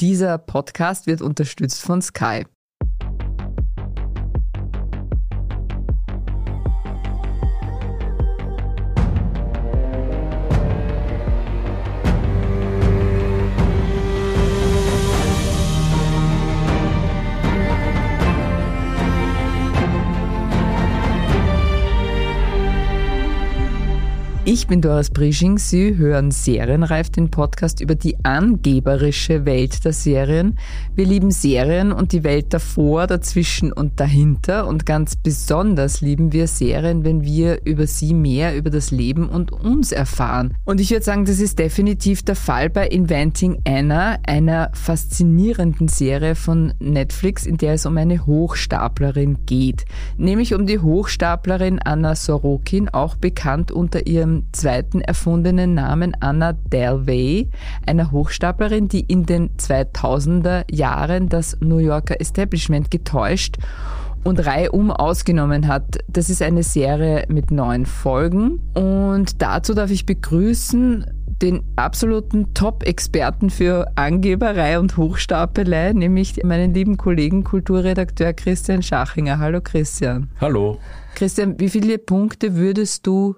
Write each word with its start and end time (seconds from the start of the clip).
Dieser 0.00 0.38
Podcast 0.38 1.08
wird 1.08 1.20
unterstützt 1.20 1.82
von 1.82 2.00
Sky. 2.00 2.44
Ich 24.58 24.66
bin 24.66 24.80
Doris 24.80 25.10
Brisching. 25.10 25.56
Sie 25.56 25.96
hören 25.96 26.32
Serienreif, 26.32 27.10
den 27.10 27.30
Podcast 27.30 27.80
über 27.80 27.94
die 27.94 28.16
angeberische 28.24 29.46
Welt 29.46 29.84
der 29.84 29.92
Serien. 29.92 30.58
Wir 30.96 31.06
lieben 31.06 31.30
Serien 31.30 31.92
und 31.92 32.10
die 32.10 32.24
Welt 32.24 32.52
davor, 32.52 33.06
dazwischen 33.06 33.72
und 33.72 34.00
dahinter. 34.00 34.66
Und 34.66 34.84
ganz 34.84 35.14
besonders 35.14 36.00
lieben 36.00 36.32
wir 36.32 36.48
Serien, 36.48 37.04
wenn 37.04 37.22
wir 37.22 37.64
über 37.64 37.86
sie 37.86 38.12
mehr, 38.12 38.56
über 38.56 38.68
das 38.68 38.90
Leben 38.90 39.28
und 39.28 39.52
uns 39.52 39.92
erfahren. 39.92 40.54
Und 40.64 40.80
ich 40.80 40.90
würde 40.90 41.04
sagen, 41.04 41.24
das 41.24 41.38
ist 41.38 41.60
definitiv 41.60 42.24
der 42.24 42.36
Fall 42.36 42.68
bei 42.68 42.88
Inventing 42.88 43.62
Anna, 43.64 44.18
einer 44.26 44.72
faszinierenden 44.74 45.86
Serie 45.86 46.34
von 46.34 46.74
Netflix, 46.80 47.46
in 47.46 47.58
der 47.58 47.74
es 47.74 47.86
um 47.86 47.96
eine 47.96 48.26
Hochstaplerin 48.26 49.46
geht. 49.46 49.84
Nämlich 50.16 50.52
um 50.52 50.66
die 50.66 50.80
Hochstaplerin 50.80 51.78
Anna 51.78 52.16
Sorokin, 52.16 52.88
auch 52.88 53.14
bekannt 53.14 53.70
unter 53.70 54.08
ihrem 54.08 54.47
zweiten 54.52 55.00
erfundenen 55.00 55.74
Namen 55.74 56.16
Anna 56.20 56.52
Delvey, 56.52 57.50
einer 57.86 58.10
Hochstaplerin, 58.10 58.88
die 58.88 59.00
in 59.00 59.26
den 59.26 59.50
2000er 59.56 60.64
Jahren 60.70 61.28
das 61.28 61.56
New 61.60 61.78
Yorker 61.78 62.20
Establishment 62.20 62.90
getäuscht 62.90 63.56
und 64.24 64.44
reihum 64.44 64.90
ausgenommen 64.90 65.68
hat. 65.68 65.98
Das 66.08 66.30
ist 66.30 66.42
eine 66.42 66.62
Serie 66.62 67.24
mit 67.28 67.50
neun 67.50 67.86
Folgen 67.86 68.60
und 68.74 69.40
dazu 69.42 69.74
darf 69.74 69.90
ich 69.90 70.06
begrüßen 70.06 71.06
den 71.42 71.62
absoluten 71.76 72.52
Top-Experten 72.52 73.50
für 73.50 73.86
Angeberei 73.94 74.78
und 74.78 74.96
Hochstapelei, 74.96 75.92
nämlich 75.92 76.42
meinen 76.42 76.74
lieben 76.74 76.96
Kollegen 76.96 77.44
Kulturredakteur 77.44 78.32
Christian 78.32 78.82
Schachinger. 78.82 79.38
Hallo 79.38 79.60
Christian. 79.62 80.30
Hallo. 80.40 80.78
Christian, 81.14 81.58
wie 81.60 81.68
viele 81.68 81.98
Punkte 81.98 82.56
würdest 82.56 83.06
du 83.06 83.36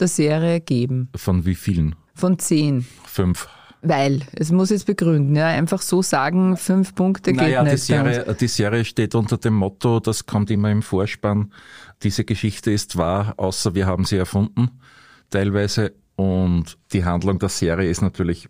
der 0.00 0.08
Serie 0.08 0.60
geben? 0.60 1.08
Von 1.14 1.44
wie 1.44 1.54
vielen? 1.54 1.94
Von 2.14 2.38
zehn. 2.38 2.86
Fünf. 3.04 3.48
Weil, 3.80 4.22
es 4.32 4.50
muss 4.50 4.70
jetzt 4.70 4.86
begründen, 4.86 5.36
ja, 5.36 5.46
einfach 5.46 5.80
so 5.82 6.02
sagen, 6.02 6.56
fünf 6.56 6.96
Punkte 6.96 7.32
geht 7.32 7.42
naja, 7.42 7.62
nicht. 7.62 7.74
Die 7.74 7.78
Serie, 7.78 8.36
die 8.38 8.48
Serie 8.48 8.84
steht 8.84 9.14
unter 9.14 9.38
dem 9.38 9.54
Motto, 9.54 10.00
das 10.00 10.26
kommt 10.26 10.50
immer 10.50 10.70
im 10.70 10.82
Vorspann, 10.82 11.52
diese 12.02 12.24
Geschichte 12.24 12.72
ist 12.72 12.96
wahr, 12.96 13.34
außer 13.36 13.74
wir 13.74 13.86
haben 13.86 14.04
sie 14.04 14.16
erfunden, 14.16 14.70
teilweise. 15.30 15.92
Und 16.16 16.76
die 16.92 17.04
Handlung 17.04 17.38
der 17.38 17.48
Serie 17.48 17.88
ist 17.88 18.02
natürlich, 18.02 18.48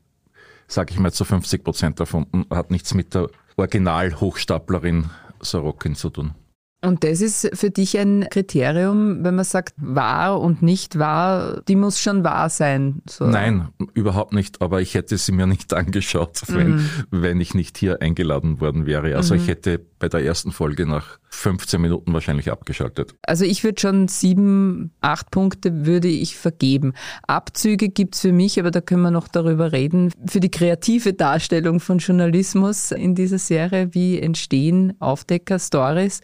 sage 0.66 0.92
ich 0.92 0.98
mal, 0.98 1.12
zu 1.12 1.26
50 1.26 1.62
Prozent 1.62 2.00
erfunden, 2.00 2.46
hat 2.48 2.70
nichts 2.70 2.94
mit 2.94 3.14
der 3.14 3.28
Original-Hochstaplerin 3.58 5.10
Sorokin 5.41 5.94
zu 5.94 6.08
tun. 6.08 6.34
Und 6.80 7.02
das 7.02 7.20
ist 7.20 7.50
für 7.54 7.70
dich 7.70 7.98
ein 7.98 8.28
Kriterium, 8.30 9.24
wenn 9.24 9.34
man 9.34 9.44
sagt, 9.44 9.74
wahr 9.78 10.40
und 10.40 10.62
nicht 10.62 10.96
wahr, 10.96 11.60
die 11.66 11.74
muss 11.74 12.00
schon 12.00 12.22
wahr 12.22 12.50
sein. 12.50 13.02
So. 13.08 13.26
Nein, 13.26 13.68
überhaupt 13.94 14.32
nicht. 14.32 14.62
Aber 14.62 14.80
ich 14.80 14.94
hätte 14.94 15.18
sie 15.18 15.32
mir 15.32 15.48
nicht 15.48 15.74
angeschaut, 15.74 16.42
wenn, 16.46 16.76
mhm. 16.76 16.90
wenn 17.10 17.40
ich 17.40 17.54
nicht 17.54 17.78
hier 17.78 18.00
eingeladen 18.00 18.60
worden 18.60 18.86
wäre. 18.86 19.16
Also 19.16 19.34
mhm. 19.34 19.40
ich 19.40 19.48
hätte 19.48 19.84
bei 19.98 20.08
der 20.08 20.24
ersten 20.24 20.52
Folge 20.52 20.86
nach 20.86 21.18
15 21.30 21.80
Minuten 21.80 22.12
wahrscheinlich 22.12 22.50
abgeschaltet. 22.50 23.14
Also 23.22 23.44
ich 23.44 23.64
würde 23.64 23.80
schon 23.80 24.06
sieben, 24.06 24.92
acht 25.00 25.32
Punkte 25.32 25.84
würde 25.84 26.08
ich 26.08 26.36
vergeben. 26.36 26.92
Abzüge 27.26 27.88
gibt's 27.88 28.20
für 28.20 28.32
mich, 28.32 28.60
aber 28.60 28.70
da 28.70 28.80
können 28.80 29.03
wir 29.03 29.10
noch 29.10 29.26
darüber 29.26 29.72
reden, 29.72 30.12
für 30.26 30.41
die 30.41 30.50
kreative 30.50 31.12
Darstellung 31.12 31.80
von 31.80 31.98
Journalismus 31.98 32.92
in 32.92 33.16
dieser 33.16 33.38
Serie. 33.38 33.94
Wie 33.94 34.20
entstehen 34.20 34.94
Aufdecker-Stories? 35.00 36.20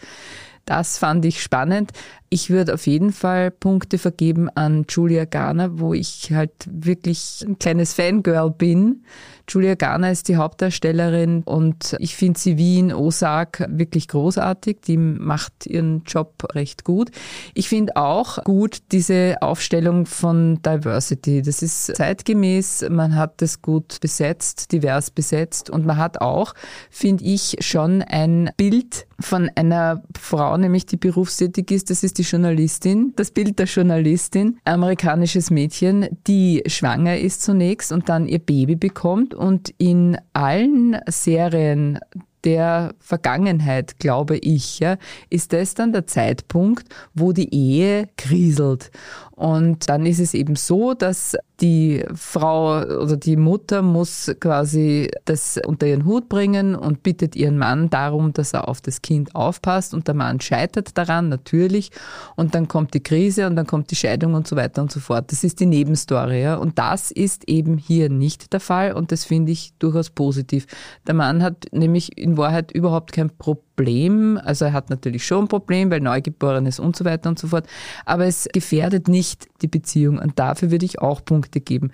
Das 0.65 0.99
fand 0.99 1.25
ich 1.25 1.43
spannend. 1.43 1.93
Ich 2.31 2.51
würde 2.51 2.75
auf 2.75 2.87
jeden 2.87 3.13
Fall 3.13 3.51
Punkte 3.51 3.99
vergeben 3.99 4.49
an 4.49 4.87
Julia 4.89 5.25
Garner, 5.25 5.79
wo 5.79 5.95
ich 5.95 6.33
halt 6.33 6.53
wirklich 6.67 7.45
ein 7.47 7.59
kleines 7.59 7.95
Fangirl 7.95 8.51
bin. 8.51 9.05
Julia 9.49 9.75
Garner 9.75 10.11
ist 10.11 10.29
die 10.29 10.37
Hauptdarstellerin 10.37 11.43
und 11.45 11.95
ich 11.99 12.17
finde 12.17 12.41
sie 12.41 12.57
wie 12.57 12.79
in 12.79 12.95
Osak 12.95 13.67
wirklich 13.69 14.09
großartig. 14.09 14.79
Die 14.87 14.97
macht 14.97 15.67
ihren 15.67 16.03
Job 16.05 16.49
recht 16.55 16.83
gut. 16.83 17.11
Ich 17.53 17.69
finde 17.69 17.97
auch 17.97 18.43
gut 18.43 18.79
diese 18.91 19.37
Aufstellung 19.41 20.07
von 20.07 20.61
Diversity. 20.63 21.43
Das 21.43 21.63
ist 21.63 21.95
zeitgemäß. 21.95 22.87
Man 22.89 23.15
hat 23.15 23.43
das 23.43 23.61
gut 23.61 24.01
besetzt, 24.01 24.73
divers 24.73 25.11
besetzt 25.11 25.69
und 25.69 25.85
man 25.85 25.99
hat 25.99 26.21
auch, 26.23 26.55
finde 26.91 27.25
ich, 27.25 27.59
schon 27.61 28.03
ein 28.03 28.51
Bild 28.57 29.07
von 29.21 29.51
einer 29.55 30.03
Frau, 30.19 30.57
nämlich 30.57 30.87
die 30.87 30.97
berufstätig 30.97 31.71
ist. 31.71 31.91
Das 31.91 32.03
ist 32.03 32.19
die 32.19 32.23
Journalistin, 32.23 33.13
das 33.17 33.31
Bild 33.31 33.59
der 33.59 33.67
Journalistin, 33.67 34.59
amerikanisches 34.65 35.51
Mädchen, 35.51 36.09
die 36.27 36.63
schwanger 36.67 37.19
ist 37.19 37.43
zunächst 37.43 37.93
und 37.93 38.09
dann 38.09 38.27
ihr 38.27 38.39
Baby 38.39 38.77
bekommt 38.77 39.35
und 39.35 39.75
in 39.79 40.19
allen 40.33 40.99
Serien 41.09 41.99
der 42.45 42.95
Vergangenheit, 42.99 43.99
glaube 43.99 44.37
ich, 44.37 44.79
ja, 44.79 44.99
ist 45.31 45.53
das 45.53 45.75
dann 45.75 45.93
der 45.93 46.07
Zeitpunkt, 46.07 46.87
wo 47.15 47.33
die 47.33 47.53
Ehe 47.55 48.09
kriselt. 48.17 48.91
Und 49.37 49.89
dann 49.89 50.07
ist 50.07 50.21
es 50.21 50.33
eben 50.33 50.55
so, 50.55 50.95
dass 50.95 51.37
die 51.61 52.05
Frau 52.15 52.83
oder 52.83 53.17
die 53.17 53.37
Mutter 53.37 53.83
muss 53.83 54.35
quasi 54.41 55.11
das 55.25 55.61
unter 55.67 55.87
ihren 55.87 56.05
Hut 56.05 56.29
bringen 56.29 56.75
und 56.75 57.03
bittet 57.03 57.37
ihren 57.37 57.59
Mann 57.59 57.91
darum, 57.91 58.33
dass 58.33 58.53
er 58.53 58.69
auf 58.69 58.81
das 58.81 59.03
Kind 59.03 59.35
aufpasst 59.35 59.95
und 59.95 60.09
der 60.09 60.15
Mann 60.15 60.41
scheitert 60.41 60.99
daran 60.99 61.29
natürlich 61.29 61.91
und 62.35 62.55
dann 62.55 62.67
kommt 62.67 62.95
die 62.95 63.03
Krise 63.03 63.47
und 63.47 63.55
dann 63.57 63.67
kommt 63.67 63.91
die 63.93 63.97
Scheidung 63.97 64.35
und 64.35 64.49
so 64.49 64.57
weiter 64.57 64.83
und 64.83 64.91
so 64.91 64.99
fort. 64.99 65.31
Das 65.31 65.45
ist 65.45 65.61
die 65.61 65.67
Nebenstory 65.67 66.43
ja? 66.43 66.57
und 66.57 66.79
das 66.79 67.11
ist 67.13 67.49
eben 67.49 67.79
hier 67.79 68.11
nicht 68.11 68.53
der 68.53 68.61
Fall 68.61 68.93
und 68.93 69.13
das 69.13 69.25
finde 69.25 69.53
ich 69.53 69.75
durchaus 69.79 70.11
positiv. 70.11 70.67
Der 71.07 71.15
Mann 71.15 71.43
hat 71.43 71.67
nämlich 71.71 72.19
in 72.19 72.37
Wahrheit 72.37 72.73
überhaupt 72.73 73.13
kein 73.13 73.31
Problem, 73.31 74.41
also 74.43 74.67
er 74.67 74.73
hat 74.73 74.91
natürlich 74.91 75.25
schon 75.25 75.45
ein 75.45 75.49
Problem, 75.49 75.91
weil 75.91 76.01
Neugeborenes 76.01 76.81
und 76.81 76.97
so 76.97 77.05
weiter 77.05 77.29
und 77.29 77.39
so 77.39 77.49
fort, 77.49 77.67
aber 78.05 78.27
es 78.27 78.49
gefährdet 78.53 79.07
nicht 79.07 79.24
die 79.63 79.69
Beziehung 79.69 80.19
und 80.19 80.39
dafür 80.39 80.71
würde 80.71 80.85
ich 80.85 81.01
auch 81.01 81.25
Punkte 81.25 81.61
geben. 81.61 81.91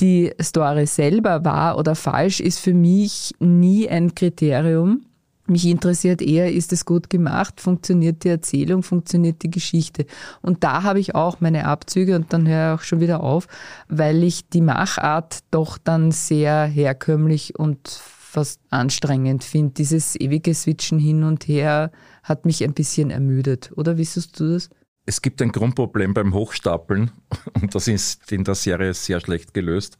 Die 0.00 0.32
Story 0.40 0.86
selber 0.86 1.44
wahr 1.44 1.76
oder 1.78 1.94
falsch 1.94 2.40
ist 2.40 2.58
für 2.58 2.74
mich 2.74 3.34
nie 3.38 3.88
ein 3.88 4.14
Kriterium. 4.14 5.02
Mich 5.46 5.66
interessiert 5.66 6.22
eher, 6.22 6.52
ist 6.52 6.72
es 6.72 6.84
gut 6.84 7.10
gemacht, 7.10 7.60
funktioniert 7.60 8.22
die 8.22 8.28
Erzählung, 8.28 8.84
funktioniert 8.84 9.42
die 9.42 9.50
Geschichte. 9.50 10.06
Und 10.42 10.62
da 10.62 10.84
habe 10.84 11.00
ich 11.00 11.16
auch 11.16 11.40
meine 11.40 11.66
Abzüge 11.66 12.14
und 12.14 12.32
dann 12.32 12.46
höre 12.46 12.74
ich 12.74 12.80
auch 12.80 12.84
schon 12.84 13.00
wieder 13.00 13.22
auf, 13.22 13.48
weil 13.88 14.22
ich 14.22 14.48
die 14.48 14.60
Machart 14.60 15.40
doch 15.50 15.76
dann 15.76 16.12
sehr 16.12 16.66
herkömmlich 16.66 17.58
und 17.58 18.00
fast 18.30 18.60
anstrengend 18.70 19.42
finde. 19.42 19.74
Dieses 19.74 20.14
ewige 20.14 20.54
Switchen 20.54 21.00
hin 21.00 21.24
und 21.24 21.48
her 21.48 21.90
hat 22.22 22.46
mich 22.46 22.62
ein 22.62 22.74
bisschen 22.74 23.10
ermüdet. 23.10 23.72
Oder 23.74 23.98
wie 23.98 24.04
siehst 24.04 24.38
du 24.38 24.52
das? 24.52 24.70
Es 25.06 25.22
gibt 25.22 25.42
ein 25.42 25.52
Grundproblem 25.52 26.14
beim 26.14 26.34
Hochstapeln 26.34 27.10
und 27.60 27.74
das 27.74 27.88
ist 27.88 28.30
in 28.32 28.44
der 28.44 28.54
Serie 28.54 28.94
sehr 28.94 29.20
schlecht 29.20 29.54
gelöst. 29.54 29.98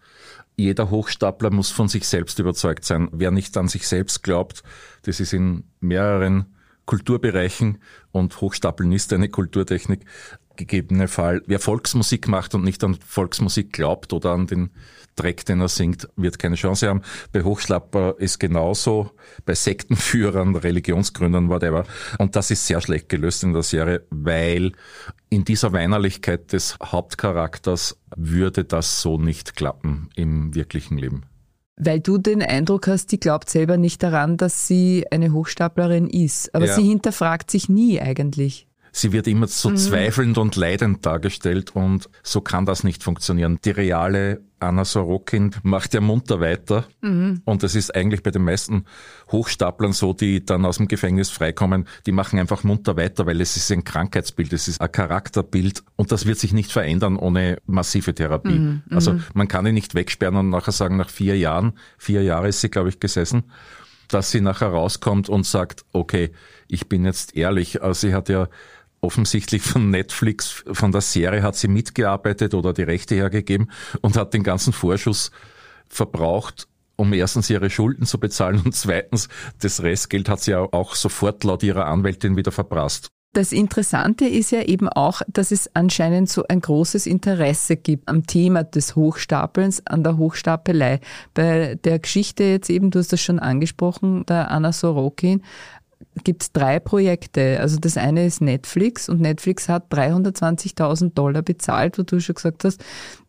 Jeder 0.56 0.90
Hochstapler 0.90 1.50
muss 1.50 1.70
von 1.70 1.88
sich 1.88 2.06
selbst 2.06 2.38
überzeugt 2.38 2.84
sein. 2.84 3.08
Wer 3.12 3.30
nicht 3.30 3.56
an 3.56 3.68
sich 3.68 3.88
selbst 3.88 4.22
glaubt, 4.22 4.62
das 5.02 5.20
ist 5.20 5.32
in 5.32 5.64
mehreren 5.80 6.54
Kulturbereichen 6.84 7.78
und 8.10 8.40
Hochstapeln 8.40 8.90
ist 8.92 9.12
eine 9.12 9.28
Kulturtechnik, 9.28 10.04
gegebene 10.66 11.08
Fall. 11.08 11.42
Wer 11.46 11.58
Volksmusik 11.58 12.28
macht 12.28 12.54
und 12.54 12.64
nicht 12.64 12.84
an 12.84 12.98
Volksmusik 13.06 13.72
glaubt 13.72 14.12
oder 14.12 14.30
an 14.30 14.46
den 14.46 14.70
Dreck, 15.16 15.44
den 15.44 15.60
er 15.60 15.68
singt, 15.68 16.08
wird 16.16 16.38
keine 16.38 16.54
Chance 16.54 16.88
haben. 16.88 17.02
Bei 17.32 17.42
Hochschlapper 17.42 18.14
ist 18.18 18.38
genauso, 18.38 19.10
bei 19.44 19.54
Sektenführern, 19.54 20.54
Religionsgründern, 20.54 21.48
whatever. 21.48 21.84
Und 22.18 22.36
das 22.36 22.50
ist 22.50 22.66
sehr 22.66 22.80
schlecht 22.80 23.08
gelöst 23.08 23.42
in 23.42 23.52
der 23.52 23.62
Serie, 23.62 24.06
weil 24.10 24.72
in 25.28 25.44
dieser 25.44 25.72
Weinerlichkeit 25.72 26.52
des 26.52 26.76
Hauptcharakters 26.82 27.98
würde 28.16 28.64
das 28.64 29.02
so 29.02 29.18
nicht 29.18 29.56
klappen 29.56 30.10
im 30.14 30.54
wirklichen 30.54 30.96
Leben. 30.96 31.24
Weil 31.76 32.00
du 32.00 32.18
den 32.18 32.42
Eindruck 32.42 32.88
hast, 32.88 33.10
die 33.10 33.18
glaubt 33.18 33.48
selber 33.48 33.78
nicht 33.78 34.02
daran, 34.02 34.36
dass 34.36 34.66
sie 34.66 35.06
eine 35.10 35.32
Hochstaplerin 35.32 36.08
ist. 36.08 36.54
Aber 36.54 36.66
ja. 36.66 36.74
sie 36.74 36.82
hinterfragt 36.82 37.50
sich 37.50 37.70
nie 37.70 38.00
eigentlich. 38.00 38.69
Sie 38.92 39.12
wird 39.12 39.26
immer 39.26 39.46
so 39.46 39.70
mhm. 39.70 39.76
zweifelnd 39.76 40.38
und 40.38 40.56
leidend 40.56 41.06
dargestellt 41.06 41.74
und 41.74 42.08
so 42.22 42.40
kann 42.40 42.66
das 42.66 42.84
nicht 42.84 43.02
funktionieren. 43.02 43.58
Die 43.64 43.70
reale 43.70 44.40
Anna 44.60 44.84
Sorokin 44.84 45.54
macht 45.62 45.94
ja 45.94 46.00
munter 46.00 46.40
weiter 46.40 46.84
mhm. 47.00 47.40
und 47.44 47.62
das 47.62 47.74
ist 47.74 47.94
eigentlich 47.94 48.22
bei 48.22 48.30
den 48.30 48.44
meisten 48.44 48.84
Hochstaplern 49.32 49.92
so, 49.92 50.12
die 50.12 50.44
dann 50.44 50.66
aus 50.66 50.76
dem 50.76 50.86
Gefängnis 50.86 51.30
freikommen, 51.30 51.86
die 52.06 52.12
machen 52.12 52.38
einfach 52.38 52.62
munter 52.62 52.96
weiter, 52.96 53.26
weil 53.26 53.40
es 53.40 53.56
ist 53.56 53.72
ein 53.72 53.84
Krankheitsbild, 53.84 54.52
es 54.52 54.68
ist 54.68 54.80
ein 54.80 54.92
Charakterbild 54.92 55.82
und 55.96 56.12
das 56.12 56.26
wird 56.26 56.38
sich 56.38 56.52
nicht 56.52 56.72
verändern 56.72 57.16
ohne 57.16 57.58
massive 57.66 58.14
Therapie. 58.14 58.58
Mhm. 58.58 58.82
Also 58.90 59.14
mhm. 59.14 59.24
man 59.34 59.48
kann 59.48 59.66
ihn 59.66 59.74
nicht 59.74 59.94
wegsperren 59.94 60.36
und 60.36 60.50
nachher 60.50 60.72
sagen, 60.72 60.96
nach 60.96 61.10
vier 61.10 61.38
Jahren, 61.38 61.72
vier 61.96 62.22
Jahre 62.22 62.48
ist 62.48 62.60
sie, 62.60 62.68
glaube 62.68 62.90
ich, 62.90 63.00
gesessen, 63.00 63.44
dass 64.08 64.30
sie 64.30 64.40
nachher 64.40 64.68
rauskommt 64.68 65.28
und 65.28 65.46
sagt, 65.46 65.84
okay, 65.92 66.32
ich 66.68 66.88
bin 66.88 67.04
jetzt 67.04 67.36
ehrlich. 67.36 67.82
Also 67.82 68.08
sie 68.08 68.14
hat 68.14 68.28
ja 68.28 68.48
offensichtlich 69.00 69.62
von 69.62 69.90
Netflix, 69.90 70.64
von 70.70 70.92
der 70.92 71.00
Serie 71.00 71.42
hat 71.42 71.56
sie 71.56 71.68
mitgearbeitet 71.68 72.54
oder 72.54 72.72
die 72.72 72.82
Rechte 72.82 73.14
hergegeben 73.14 73.70
und 74.00 74.16
hat 74.16 74.34
den 74.34 74.42
ganzen 74.42 74.72
Vorschuss 74.72 75.30
verbraucht, 75.88 76.68
um 76.96 77.12
erstens 77.12 77.48
ihre 77.50 77.70
Schulden 77.70 78.04
zu 78.06 78.18
bezahlen 78.18 78.60
und 78.64 78.74
zweitens 78.74 79.28
das 79.60 79.82
Restgeld 79.82 80.28
hat 80.28 80.40
sie 80.40 80.54
auch 80.54 80.94
sofort 80.94 81.44
laut 81.44 81.62
ihrer 81.62 81.86
Anwältin 81.86 82.36
wieder 82.36 82.52
verprasst. 82.52 83.10
Das 83.32 83.52
Interessante 83.52 84.26
ist 84.26 84.50
ja 84.50 84.62
eben 84.62 84.88
auch, 84.88 85.22
dass 85.28 85.52
es 85.52 85.70
anscheinend 85.76 86.28
so 86.28 86.42
ein 86.48 86.60
großes 86.60 87.06
Interesse 87.06 87.76
gibt 87.76 88.08
am 88.08 88.26
Thema 88.26 88.64
des 88.64 88.96
Hochstapelns, 88.96 89.86
an 89.86 90.02
der 90.02 90.16
Hochstapelei. 90.16 90.98
Bei 91.32 91.76
der 91.76 92.00
Geschichte 92.00 92.42
jetzt 92.42 92.68
eben, 92.70 92.90
du 92.90 92.98
hast 92.98 93.12
das 93.12 93.20
schon 93.20 93.38
angesprochen, 93.38 94.26
der 94.26 94.50
Anna 94.50 94.72
Sorokin, 94.72 95.44
gibt 96.24 96.42
es 96.42 96.52
drei 96.52 96.80
Projekte. 96.80 97.60
Also 97.60 97.78
das 97.78 97.96
eine 97.96 98.26
ist 98.26 98.40
Netflix 98.40 99.08
und 99.08 99.20
Netflix 99.20 99.68
hat 99.68 99.92
320.000 99.92 101.14
Dollar 101.14 101.42
bezahlt, 101.42 101.98
wo 101.98 102.02
du 102.02 102.20
schon 102.20 102.34
gesagt 102.34 102.64
hast, 102.64 102.82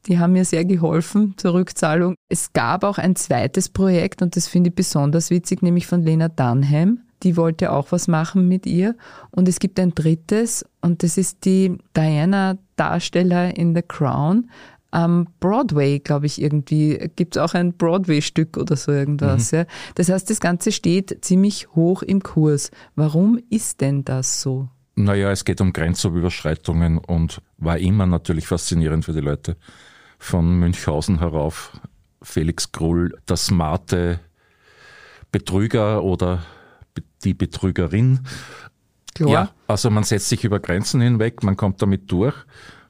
die 0.08 0.20
haben 0.20 0.34
mir 0.34 0.46
sehr 0.46 0.66
geholfen 0.66 1.36
zur 1.38 1.54
Rückzahlung. 1.54 2.16
Es 2.30 2.54
gab 2.54 2.84
auch 2.84 2.98
ein 2.98 3.16
zweites 3.16 3.70
Projekt 3.70 4.22
und 4.22 4.36
das 4.36 4.48
finde 4.48 4.70
ich 4.70 4.76
besonders 4.76 5.30
witzig, 5.30 5.62
nämlich 5.62 5.88
von 5.88 6.02
Lena 6.02 6.28
Dunham. 6.30 7.02
Die 7.24 7.38
wollte 7.38 7.72
auch 7.72 7.92
was 7.92 8.08
machen 8.08 8.48
mit 8.48 8.66
ihr. 8.66 8.96
Und 9.30 9.48
es 9.48 9.60
gibt 9.60 9.80
ein 9.80 9.94
drittes 9.94 10.66
und 10.82 11.04
das 11.04 11.18
ist 11.18 11.46
die 11.46 11.78
Diana 11.96 12.58
Darsteller 12.78 13.56
in 13.56 13.76
The 13.76 13.84
Crown 13.84 14.50
am 14.92 15.28
Broadway, 15.40 16.00
glaube 16.00 16.26
ich, 16.26 16.42
irgendwie, 16.42 17.10
gibt 17.16 17.36
es 17.36 17.42
auch 17.42 17.54
ein 17.54 17.74
Broadway-Stück 17.74 18.58
oder 18.58 18.76
so 18.76 18.92
irgendwas. 18.92 19.52
Mhm. 19.52 19.60
Ja. 19.60 19.66
Das 19.96 20.10
heißt, 20.10 20.30
das 20.30 20.40
Ganze 20.40 20.72
steht 20.72 21.24
ziemlich 21.24 21.70
hoch 21.76 22.04
im 22.04 22.22
Kurs. 22.22 22.72
Warum 22.96 23.40
ist 23.50 23.82
denn 23.82 24.04
das 24.04 24.42
so? 24.42 24.70
Naja, 24.96 25.32
es 25.32 25.46
geht 25.46 25.62
um 25.62 25.72
Grenzüberschreitungen 25.74 26.98
und 26.98 27.42
war 27.58 27.78
immer 27.78 28.06
natürlich 28.06 28.48
faszinierend 28.48 29.06
für 29.06 29.14
die 29.14 29.22
Leute. 29.22 29.56
Von 30.20 30.60
Münchhausen 30.60 31.20
herauf, 31.20 31.72
Felix 32.22 32.72
Krull, 32.72 33.18
der 33.28 33.38
smarte 33.38 34.20
Betrüger 35.32 36.04
oder 36.04 36.44
die 37.24 37.34
Betrügerin. 37.34 38.20
Klar. 39.16 39.30
Ja, 39.30 39.50
also 39.68 39.90
man 39.90 40.04
setzt 40.04 40.30
sich 40.30 40.44
über 40.44 40.60
Grenzen 40.60 41.02
hinweg, 41.02 41.44
man 41.44 41.58
kommt 41.58 41.82
damit 41.82 42.12
durch. 42.12 42.36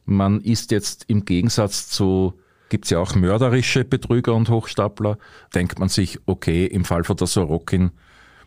Man 0.05 0.41
ist 0.41 0.71
jetzt 0.71 1.05
im 1.07 1.25
Gegensatz 1.25 1.89
zu 1.89 2.39
gibt 2.71 2.85
es 2.85 2.91
ja 2.91 2.99
auch 2.99 3.15
mörderische 3.15 3.83
Betrüger 3.83 4.33
und 4.33 4.49
Hochstapler, 4.49 5.17
denkt 5.53 5.77
man 5.77 5.89
sich, 5.89 6.19
okay, 6.25 6.65
im 6.65 6.85
Fall 6.85 7.03
von 7.03 7.17
der 7.17 7.27
Sorokin, 7.27 7.91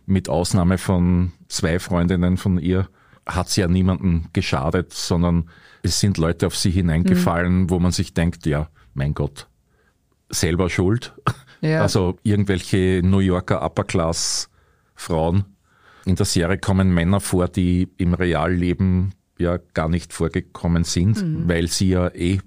mit 0.06 0.30
Ausnahme 0.30 0.78
von 0.78 1.32
zwei 1.48 1.78
Freundinnen 1.78 2.38
von 2.38 2.58
ihr, 2.58 2.88
hat 3.26 3.50
sie 3.50 3.60
ja 3.60 3.68
niemanden 3.68 4.30
geschadet, 4.32 4.94
sondern 4.94 5.50
es 5.82 6.00
sind 6.00 6.16
Leute 6.16 6.46
auf 6.46 6.56
sie 6.56 6.70
hineingefallen, 6.70 7.62
mhm. 7.62 7.70
wo 7.70 7.78
man 7.78 7.92
sich 7.92 8.14
denkt, 8.14 8.46
ja, 8.46 8.70
mein 8.94 9.12
Gott, 9.12 9.46
selber 10.30 10.70
schuld. 10.70 11.12
Ja. 11.16 11.34
Also 11.80 12.18
irgendwelche 12.22 13.00
New 13.02 13.20
Yorker 13.20 13.64
Upper 13.64 13.84
Class 13.84 14.50
Frauen. 14.94 15.46
In 16.04 16.16
der 16.16 16.26
Serie 16.26 16.58
kommen 16.58 16.92
Männer 16.92 17.20
vor, 17.20 17.48
die 17.48 17.88
im 17.96 18.12
Realleben 18.12 19.14
ja 19.38 19.58
gar 19.74 19.88
nicht 19.88 20.12
vorgekommen 20.12 20.84
sind, 20.84 21.22
mhm. 21.22 21.48
weil 21.48 21.68
sie 21.68 21.90
ja 21.90 22.08
eh 22.14 22.38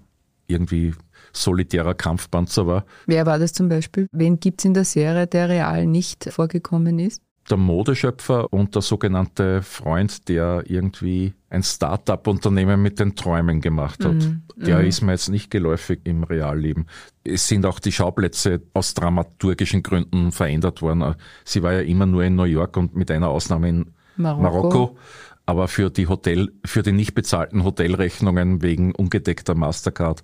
irgendwie 0.47 0.93
solitärer 1.33 1.93
Kampfpanzer 1.93 2.67
war. 2.67 2.85
Wer 3.05 3.25
war 3.25 3.37
das 3.39 3.53
zum 3.53 3.69
Beispiel? 3.69 4.07
Wen 4.11 4.39
gibt 4.39 4.61
es 4.61 4.65
in 4.65 4.73
der 4.73 4.85
Serie, 4.85 5.27
der 5.27 5.49
real 5.49 5.85
nicht 5.85 6.25
vorgekommen 6.31 6.99
ist? 6.99 7.21
der 7.49 7.57
Modeschöpfer 7.57 8.51
und 8.51 8.75
der 8.75 8.81
sogenannte 8.81 9.61
Freund, 9.61 10.27
der 10.27 10.63
irgendwie 10.65 11.33
ein 11.49 11.63
Start-up-Unternehmen 11.63 12.81
mit 12.81 12.99
den 12.99 13.15
Träumen 13.15 13.61
gemacht 13.61 14.03
hat. 14.03 14.15
Mm, 14.15 14.43
der 14.57 14.79
mm. 14.79 14.85
ist 14.85 15.01
mir 15.01 15.13
jetzt 15.13 15.29
nicht 15.29 15.49
geläufig 15.49 16.01
im 16.03 16.23
Realleben. 16.23 16.87
Es 17.23 17.47
sind 17.47 17.65
auch 17.65 17.79
die 17.79 17.91
Schauplätze 17.91 18.61
aus 18.73 18.93
dramaturgischen 18.93 19.81
Gründen 19.81 20.31
verändert 20.31 20.81
worden. 20.81 21.15
Sie 21.45 21.63
war 21.63 21.73
ja 21.73 21.81
immer 21.81 22.05
nur 22.05 22.23
in 22.23 22.35
New 22.35 22.43
York 22.43 22.75
und 22.75 22.95
mit 22.95 23.09
einer 23.11 23.29
Ausnahme 23.29 23.69
in 23.69 23.91
Marokko. 24.17 24.41
Marokko. 24.41 24.97
Aber 25.47 25.67
für 25.67 25.89
die 25.89 26.07
Hotel, 26.07 26.51
für 26.65 26.83
die 26.83 26.91
nicht 26.91 27.15
bezahlten 27.15 27.63
Hotelrechnungen 27.63 28.61
wegen 28.61 28.93
ungedeckter 28.93 29.55
Mastercard 29.55 30.23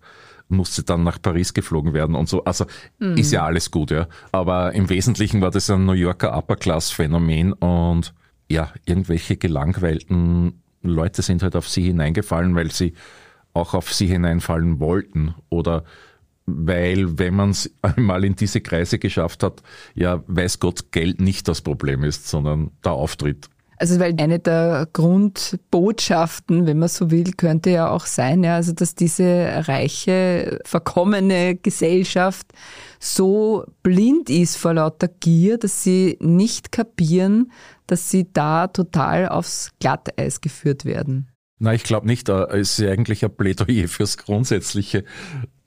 musste 0.49 0.83
dann 0.83 1.03
nach 1.03 1.19
Paris 1.19 1.53
geflogen 1.53 1.93
werden 1.93 2.13
und 2.13 2.29
so. 2.29 2.43
Also 2.43 2.65
mhm. 2.99 3.17
ist 3.17 3.31
ja 3.31 3.45
alles 3.45 3.71
gut, 3.71 3.89
ja. 3.89 4.07
Aber 4.31 4.73
im 4.73 4.89
Wesentlichen 4.89 5.41
war 5.41 5.49
das 5.49 5.69
ein 5.69 5.85
New 5.85 5.93
Yorker 5.93 6.37
Upper-Class-Phänomen 6.37 7.53
und 7.53 8.13
ja, 8.49 8.71
irgendwelche 8.85 9.37
gelangweilten 9.37 10.61
Leute 10.81 11.21
sind 11.21 11.41
halt 11.41 11.55
auf 11.55 11.67
sie 11.69 11.83
hineingefallen, 11.83 12.55
weil 12.55 12.71
sie 12.71 12.93
auch 13.53 13.73
auf 13.73 13.93
sie 13.93 14.07
hineinfallen 14.07 14.79
wollten 14.79 15.35
oder 15.49 15.85
weil, 16.45 17.17
wenn 17.17 17.35
man 17.35 17.51
es 17.51 17.73
einmal 17.81 18.25
in 18.25 18.35
diese 18.35 18.59
Kreise 18.59 18.99
geschafft 18.99 19.43
hat, 19.43 19.63
ja, 19.95 20.23
weiß 20.27 20.59
Gott, 20.59 20.91
Geld 20.91 21.21
nicht 21.21 21.47
das 21.47 21.61
Problem 21.61 22.03
ist, 22.03 22.27
sondern 22.27 22.71
der 22.83 22.91
Auftritt. 22.91 23.49
Also 23.83 23.99
weil 23.99 24.15
eine 24.17 24.39
der 24.39 24.87
Grundbotschaften, 24.93 26.67
wenn 26.67 26.79
man 26.79 26.87
so 26.87 27.11
will, 27.11 27.33
könnte 27.33 27.69
ja 27.69 27.89
auch 27.89 28.05
sein, 28.05 28.41
ja, 28.41 28.55
also 28.55 28.71
dass 28.71 28.95
diese 28.95 29.67
reiche, 29.67 30.61
verkommene 30.63 31.57
Gesellschaft 31.57 32.47
so 33.01 33.65
blind 33.81 34.29
ist 34.29 34.55
vor 34.55 34.75
lauter 34.75 35.09
Gier, 35.09 35.57
dass 35.57 35.83
sie 35.83 36.17
nicht 36.21 36.71
kapieren, 36.71 37.51
dass 37.85 38.09
sie 38.09 38.31
da 38.31 38.67
total 38.67 39.27
aufs 39.27 39.71
Glatteis 39.81 40.39
geführt 40.39 40.85
werden. 40.85 41.27
Na, 41.59 41.73
ich 41.73 41.83
glaube 41.83 42.07
nicht. 42.07 42.29
Es 42.29 42.79
ist 42.79 42.87
eigentlich 42.87 43.25
ein 43.25 43.35
Plädoyer 43.35 43.89
fürs 43.89 44.17
Grundsätzliche 44.17 45.03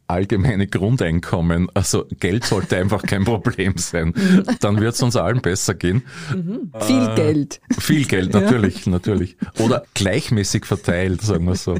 allgemeine 0.08 0.66
Grundeinkommen. 0.66 1.68
Also 1.74 2.06
Geld 2.20 2.44
sollte 2.44 2.76
einfach 2.76 3.02
kein 3.02 3.24
Problem 3.24 3.76
sein. 3.76 4.14
Dann 4.60 4.80
wird 4.80 4.94
es 4.94 5.02
uns 5.02 5.16
allen 5.16 5.40
besser 5.40 5.74
gehen. 5.74 6.02
Mhm. 6.34 6.72
Viel 6.80 7.08
äh, 7.08 7.14
Geld. 7.14 7.60
Viel 7.78 8.04
Geld, 8.04 8.32
natürlich, 8.32 8.86
ja. 8.86 8.92
natürlich. 8.92 9.36
Oder 9.58 9.84
gleichmäßig 9.94 10.64
verteilt, 10.64 11.22
sagen 11.22 11.46
wir 11.46 11.56
so. 11.56 11.76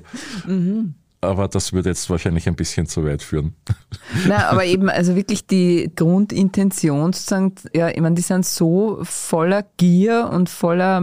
Mhm 0.47 0.95
aber 1.26 1.49
das 1.49 1.73
würde 1.73 1.90
jetzt 1.90 2.09
wahrscheinlich 2.09 2.47
ein 2.47 2.56
bisschen 2.56 2.87
zu 2.87 3.04
weit 3.04 3.23
führen. 3.23 3.54
Na, 4.26 4.49
aber 4.49 4.64
eben, 4.64 4.88
also 4.88 5.16
wirklich 5.16 5.47
die 5.47 5.90
Grundintention 5.95 7.12
sozusagen, 7.12 7.54
ja, 7.75 7.88
ich 7.88 8.00
meine, 8.00 8.14
die 8.14 8.23
sind 8.23 8.47
so 8.47 8.99
voller 9.02 9.64
Gier 9.76 10.30
und 10.33 10.49
voller 10.49 11.00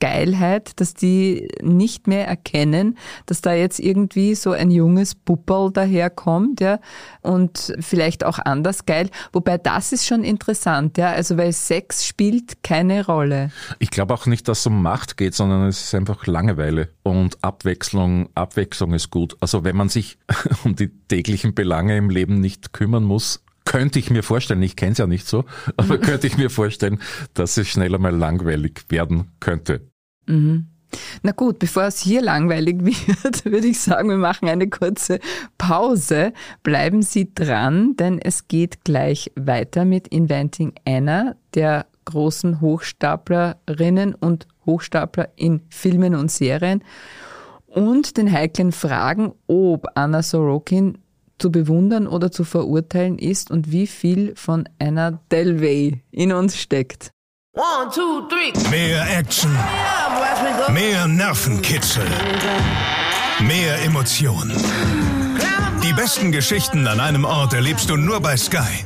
Machtgeilheit, 0.00 0.80
dass 0.80 0.94
die 0.94 1.48
nicht 1.62 2.06
mehr 2.06 2.26
erkennen, 2.26 2.96
dass 3.26 3.40
da 3.40 3.52
jetzt 3.52 3.78
irgendwie 3.78 4.34
so 4.34 4.52
ein 4.52 4.70
junges 4.70 5.14
Pupperl 5.14 5.70
daherkommt, 5.72 6.60
ja, 6.60 6.80
und 7.22 7.74
vielleicht 7.80 8.24
auch 8.24 8.38
anders 8.38 8.86
geil. 8.86 9.10
Wobei 9.32 9.58
das 9.58 9.92
ist 9.92 10.06
schon 10.06 10.24
interessant, 10.24 10.98
ja, 10.98 11.10
also 11.10 11.36
weil 11.36 11.52
Sex 11.52 12.06
spielt 12.06 12.62
keine 12.62 13.06
Rolle. 13.06 13.50
Ich 13.78 13.90
glaube 13.90 14.14
auch 14.14 14.26
nicht, 14.26 14.48
dass 14.48 14.60
es 14.60 14.66
um 14.66 14.82
Macht 14.82 15.16
geht, 15.16 15.34
sondern 15.34 15.66
es 15.66 15.82
ist 15.82 15.94
einfach 15.94 16.26
Langeweile 16.26 16.88
und 17.02 17.42
Abwechslung. 17.42 18.30
Abwechslung 18.34 18.94
ist 18.94 19.10
gut. 19.10 19.36
Also 19.40 19.64
wenn 19.64 19.76
man 19.76 19.88
sich 19.88 20.18
um 20.64 20.74
die 20.76 20.88
täglichen 20.88 21.54
Belange 21.54 21.96
im 21.96 22.10
Leben 22.10 22.40
nicht 22.40 22.72
kümmern 22.72 23.04
muss, 23.04 23.42
könnte 23.70 24.00
ich 24.00 24.10
mir 24.10 24.24
vorstellen, 24.24 24.62
ich 24.62 24.74
kenne 24.74 24.92
es 24.92 24.98
ja 24.98 25.06
nicht 25.06 25.28
so, 25.28 25.44
aber 25.76 25.98
könnte 25.98 26.26
ich 26.26 26.36
mir 26.36 26.50
vorstellen, 26.50 26.98
dass 27.34 27.56
es 27.56 27.68
schneller 27.68 27.98
mal 27.98 28.14
langweilig 28.14 28.86
werden 28.88 29.30
könnte. 29.38 29.88
Mhm. 30.26 30.66
Na 31.22 31.30
gut, 31.30 31.60
bevor 31.60 31.84
es 31.84 32.00
hier 32.00 32.20
langweilig 32.20 32.78
wird, 32.84 33.44
würde 33.44 33.68
ich 33.68 33.78
sagen, 33.78 34.08
wir 34.08 34.16
machen 34.16 34.48
eine 34.48 34.68
kurze 34.68 35.20
Pause. 35.56 36.32
Bleiben 36.64 37.02
Sie 37.02 37.32
dran, 37.32 37.94
denn 37.94 38.18
es 38.18 38.48
geht 38.48 38.82
gleich 38.82 39.30
weiter 39.36 39.84
mit 39.84 40.08
Inventing 40.08 40.72
Anna, 40.84 41.36
der 41.54 41.86
großen 42.06 42.60
Hochstaplerinnen 42.60 44.16
und 44.16 44.48
Hochstapler 44.66 45.28
in 45.36 45.60
Filmen 45.68 46.16
und 46.16 46.32
Serien 46.32 46.82
und 47.68 48.16
den 48.16 48.32
heiklen 48.32 48.72
Fragen, 48.72 49.32
ob 49.46 49.86
Anna 49.94 50.24
Sorokin 50.24 50.98
zu 51.40 51.50
bewundern 51.50 52.06
oder 52.06 52.30
zu 52.30 52.44
verurteilen 52.44 53.18
ist 53.18 53.50
und 53.50 53.70
wie 53.72 53.86
viel 53.86 54.34
von 54.36 54.68
Anna 54.78 55.20
Delvey 55.30 56.02
in 56.10 56.32
uns 56.32 56.56
steckt. 56.58 57.10
One, 57.56 57.90
two, 57.92 58.28
three. 58.28 58.52
Mehr 58.70 59.18
Action. 59.18 59.50
Mehr 60.72 61.08
Nervenkitzel. 61.08 62.06
Mehr 63.40 63.82
Emotionen. 63.82 64.52
Die 65.82 65.92
besten 65.94 66.30
Geschichten 66.30 66.86
an 66.86 67.00
einem 67.00 67.24
Ort 67.24 67.54
erlebst 67.54 67.90
du 67.90 67.96
nur 67.96 68.20
bei 68.20 68.36
Sky. 68.36 68.84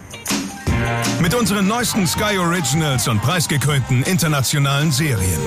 Mit 1.20 1.34
unseren 1.34 1.66
neuesten 1.66 2.06
Sky 2.06 2.38
Originals 2.38 3.08
und 3.08 3.20
preisgekrönten 3.20 4.02
internationalen 4.04 4.90
Serien. 4.92 5.40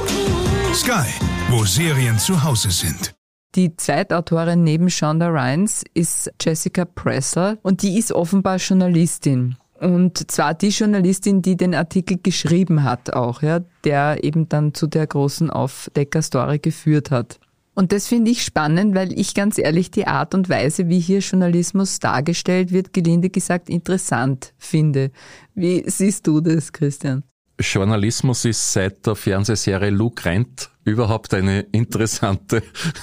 Sky, 0.74 1.08
wo 1.50 1.66
Serien 1.66 2.20
zu 2.20 2.44
Hause 2.44 2.70
sind. 2.70 3.17
Die 3.58 3.76
Zweitautorin 3.76 4.64
neben 4.64 4.88
Shonda 4.88 5.30
Rhimes 5.30 5.84
ist 5.96 6.32
Jessica 6.40 6.86
Presser 6.86 7.58
und 7.64 7.82
die 7.82 7.98
ist 7.98 8.12
offenbar 8.12 8.58
Journalistin. 8.58 9.56
Und 9.80 10.30
zwar 10.30 10.54
die 10.54 10.70
Journalistin, 10.70 11.42
die 11.42 11.58
den 11.58 11.74
Artikel 11.74 12.20
geschrieben 12.22 12.84
hat 12.84 13.14
auch, 13.14 13.42
ja, 13.42 13.62
der 13.84 14.24
eben 14.24 14.48
dann 14.48 14.76
zu 14.76 14.86
der 14.86 15.08
großen 15.08 15.50
Aufdecker-Story 15.50 16.60
geführt 16.60 17.10
hat. 17.10 17.40
Und 17.74 17.94
das 17.94 18.08
finde 18.08 18.30
ich 18.30 18.44
spannend, 18.44 18.94
weil 18.94 19.12
ich 19.20 19.34
ganz 19.34 19.58
ehrlich 19.58 19.90
die 19.90 20.06
Art 20.06 20.36
und 20.36 20.50
Weise, 20.50 20.88
wie 20.88 21.00
hier 21.00 21.20
Journalismus 21.20 21.98
dargestellt 21.98 22.72
wird, 22.72 22.94
gelinde 22.94 23.32
gesagt 23.32 23.70
interessant 23.70 24.54
finde. 24.60 25.10
Wie 25.56 25.84
siehst 25.88 26.28
du 26.28 26.42
das, 26.42 26.74
Christian? 26.74 27.24
Journalismus 27.60 28.46
ist 28.46 28.74
seit 28.74 29.06
der 29.08 29.16
Fernsehserie 29.16 29.90
Luke 29.90 30.24
Rent 30.26 30.70
überhaupt 30.86 31.34
eine 31.34 31.62
interessante 31.72 32.62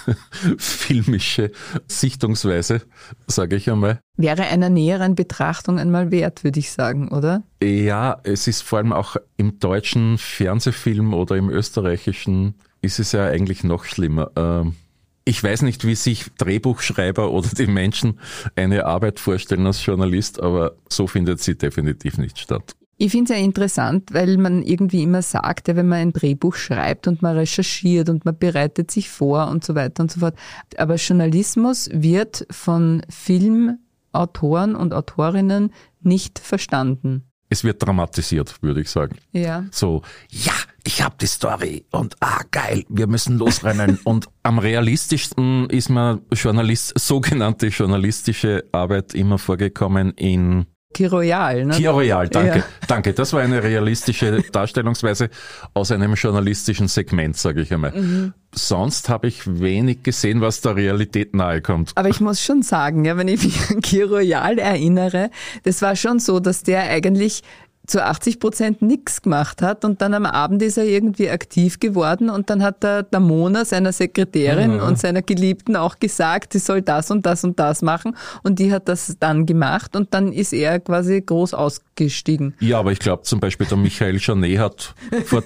filmische 0.58 1.50
Sichtungsweise, 1.86 2.82
sage 3.26 3.56
ich 3.56 3.70
einmal. 3.70 4.00
Wäre 4.16 4.44
einer 4.44 4.70
näheren 4.70 5.14
Betrachtung 5.14 5.78
einmal 5.78 6.10
wert, 6.10 6.44
würde 6.44 6.60
ich 6.60 6.70
sagen, 6.70 7.08
oder? 7.08 7.42
Ja, 7.62 8.20
es 8.22 8.46
ist 8.46 8.62
vor 8.62 8.78
allem 8.78 8.92
auch 8.92 9.16
im 9.36 9.58
deutschen 9.58 10.18
Fernsehfilm 10.18 11.14
oder 11.14 11.36
im 11.36 11.50
österreichischen 11.50 12.54
ist 12.80 13.00
es 13.00 13.12
ja 13.12 13.24
eigentlich 13.26 13.64
noch 13.64 13.84
schlimmer. 13.84 14.30
Ähm, 14.36 14.76
ich 15.24 15.42
weiß 15.42 15.62
nicht, 15.62 15.86
wie 15.86 15.94
sich 15.94 16.26
Drehbuchschreiber 16.36 17.30
oder 17.30 17.48
die 17.48 17.66
Menschen 17.66 18.20
eine 18.56 18.84
Arbeit 18.84 19.18
vorstellen 19.18 19.66
als 19.66 19.84
Journalist, 19.84 20.40
aber 20.40 20.76
so 20.88 21.06
findet 21.06 21.40
sie 21.40 21.56
definitiv 21.56 22.18
nicht 22.18 22.38
statt. 22.38 22.76
Ich 22.96 23.10
finde 23.10 23.32
es 23.32 23.38
ja 23.38 23.44
interessant, 23.44 24.12
weil 24.12 24.36
man 24.36 24.62
irgendwie 24.62 25.02
immer 25.02 25.22
sagt, 25.22 25.68
ja, 25.68 25.76
wenn 25.76 25.88
man 25.88 25.98
ein 25.98 26.12
Drehbuch 26.12 26.54
schreibt 26.54 27.08
und 27.08 27.22
man 27.22 27.36
recherchiert 27.36 28.08
und 28.08 28.24
man 28.24 28.38
bereitet 28.38 28.90
sich 28.90 29.10
vor 29.10 29.48
und 29.48 29.64
so 29.64 29.74
weiter 29.74 30.02
und 30.02 30.12
so 30.12 30.20
fort. 30.20 30.36
Aber 30.76 30.94
Journalismus 30.96 31.88
wird 31.92 32.46
von 32.50 33.02
Filmautoren 33.08 34.76
und 34.76 34.94
Autorinnen 34.94 35.72
nicht 36.02 36.38
verstanden. 36.38 37.24
Es 37.48 37.62
wird 37.62 37.84
dramatisiert, 37.84 38.62
würde 38.62 38.80
ich 38.80 38.90
sagen. 38.90 39.16
Ja. 39.32 39.64
So, 39.70 40.02
ja, 40.30 40.54
ich 40.84 41.02
habe 41.02 41.14
die 41.20 41.26
Story 41.26 41.84
und 41.90 42.16
ah 42.20 42.40
geil, 42.50 42.84
wir 42.88 43.06
müssen 43.06 43.38
losrennen. 43.38 43.98
und 44.04 44.28
am 44.42 44.58
realistischsten 44.58 45.68
ist 45.70 45.88
mir 45.88 46.20
Journalist, 46.32 46.98
sogenannte 46.98 47.68
journalistische 47.68 48.64
Arbeit 48.72 49.14
immer 49.14 49.38
vorgekommen 49.38 50.12
in 50.12 50.66
Kiroyal, 50.94 51.66
ne? 51.66 51.74
Kiroyal, 51.74 52.28
danke. 52.28 52.58
Ja. 52.60 52.64
Danke. 52.86 53.12
Das 53.12 53.32
war 53.34 53.42
eine 53.42 53.62
realistische 53.62 54.42
Darstellungsweise 54.50 55.28
aus 55.74 55.90
einem 55.90 56.14
journalistischen 56.14 56.88
Segment, 56.88 57.36
sage 57.36 57.60
ich 57.60 57.72
einmal. 57.72 57.92
Mhm. 57.92 58.32
Sonst 58.52 59.08
habe 59.08 59.26
ich 59.26 59.60
wenig 59.60 60.04
gesehen, 60.04 60.40
was 60.40 60.60
der 60.60 60.76
Realität 60.76 61.34
nahe 61.34 61.60
kommt. 61.60 61.92
Aber 61.96 62.08
ich 62.08 62.20
muss 62.20 62.40
schon 62.40 62.62
sagen, 62.62 63.04
ja, 63.04 63.16
wenn 63.16 63.28
ich 63.28 63.42
mich 63.42 63.70
an 63.70 63.80
Kiroyal 63.80 64.58
erinnere, 64.58 65.30
das 65.64 65.82
war 65.82 65.96
schon 65.96 66.20
so, 66.20 66.40
dass 66.40 66.62
der 66.62 66.84
eigentlich 66.84 67.42
zu 67.86 68.02
80 68.02 68.40
Prozent 68.40 68.82
nichts 68.82 69.20
gemacht 69.20 69.60
hat 69.60 69.84
und 69.84 70.00
dann 70.00 70.14
am 70.14 70.24
Abend 70.24 70.62
ist 70.62 70.78
er 70.78 70.84
irgendwie 70.84 71.28
aktiv 71.28 71.80
geworden 71.80 72.30
und 72.30 72.48
dann 72.48 72.62
hat 72.62 72.82
der, 72.82 73.02
der 73.02 73.20
Mona 73.20 73.64
seiner 73.66 73.92
Sekretärin 73.92 74.76
mhm. 74.76 74.82
und 74.82 74.98
seiner 74.98 75.20
Geliebten 75.20 75.76
auch 75.76 75.98
gesagt, 75.98 76.54
sie 76.54 76.60
soll 76.60 76.80
das 76.80 77.10
und 77.10 77.26
das 77.26 77.44
und 77.44 77.58
das 77.58 77.82
machen 77.82 78.16
und 78.42 78.58
die 78.58 78.72
hat 78.72 78.88
das 78.88 79.16
dann 79.20 79.44
gemacht 79.44 79.96
und 79.96 80.14
dann 80.14 80.32
ist 80.32 80.54
er 80.54 80.80
quasi 80.80 81.20
groß 81.20 81.52
ausgestiegen. 81.52 82.54
Ja, 82.58 82.78
aber 82.78 82.90
ich 82.90 83.00
glaube 83.00 83.24
zum 83.24 83.38
Beispiel 83.38 83.66
der 83.66 83.76
Michael 83.76 84.18
Janet 84.18 84.58
hat 84.58 84.94
vor, 85.26 85.42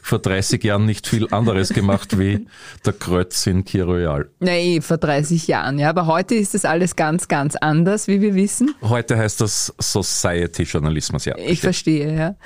vor 0.00 0.20
30 0.20 0.62
Jahren 0.62 0.86
nicht 0.86 1.08
viel 1.08 1.26
anderes 1.32 1.70
gemacht 1.70 2.18
wie 2.18 2.46
der 2.86 2.92
Krötz 2.92 3.46
in 3.48 3.64
Kiroyal. 3.64 4.28
Nee, 4.38 4.80
vor 4.80 4.98
30 4.98 5.48
Jahren, 5.48 5.80
ja, 5.80 5.90
aber 5.90 6.06
heute 6.06 6.36
ist 6.36 6.54
das 6.54 6.64
alles 6.64 6.94
ganz, 6.94 7.26
ganz 7.26 7.56
anders, 7.56 8.06
wie 8.06 8.20
wir 8.20 8.36
wissen. 8.36 8.74
Heute 8.80 9.18
heißt 9.18 9.40
das 9.40 9.74
Society-Journalismus, 9.80 11.24
ja. 11.24 11.36
Ich 11.36 11.60
verstehe, 11.60 11.79
ja. 11.86 12.36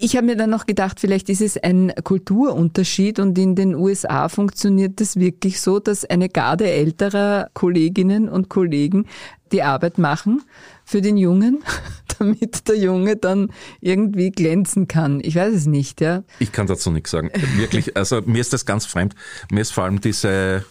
Ich 0.00 0.16
habe 0.16 0.26
mir 0.26 0.36
dann 0.36 0.50
noch 0.50 0.66
gedacht, 0.66 1.00
vielleicht 1.00 1.28
ist 1.28 1.40
es 1.40 1.56
ein 1.56 1.92
Kulturunterschied 2.04 3.18
und 3.18 3.36
in 3.36 3.56
den 3.56 3.74
USA 3.74 4.28
funktioniert 4.28 5.00
das 5.00 5.16
wirklich 5.16 5.60
so, 5.60 5.80
dass 5.80 6.04
eine 6.04 6.28
Garde 6.28 6.70
älterer 6.70 7.50
Kolleginnen 7.52 8.28
und 8.28 8.48
Kollegen 8.48 9.06
die 9.50 9.62
Arbeit 9.62 9.98
machen 9.98 10.42
für 10.84 11.02
den 11.02 11.16
Jungen, 11.16 11.64
damit 12.18 12.68
der 12.68 12.76
Junge 12.76 13.16
dann 13.16 13.50
irgendwie 13.80 14.30
glänzen 14.30 14.86
kann. 14.86 15.20
Ich 15.22 15.34
weiß 15.34 15.54
es 15.54 15.66
nicht, 15.66 16.00
ja. 16.00 16.22
Ich 16.38 16.52
kann 16.52 16.66
dazu 16.66 16.90
nichts 16.90 17.10
sagen. 17.10 17.30
Wirklich, 17.56 17.96
also 17.96 18.22
mir 18.24 18.40
ist 18.40 18.52
das 18.52 18.66
ganz 18.66 18.86
fremd. 18.86 19.14
Mir 19.50 19.62
ist 19.62 19.72
vor 19.72 19.84
allem 19.84 20.00
diese 20.00 20.64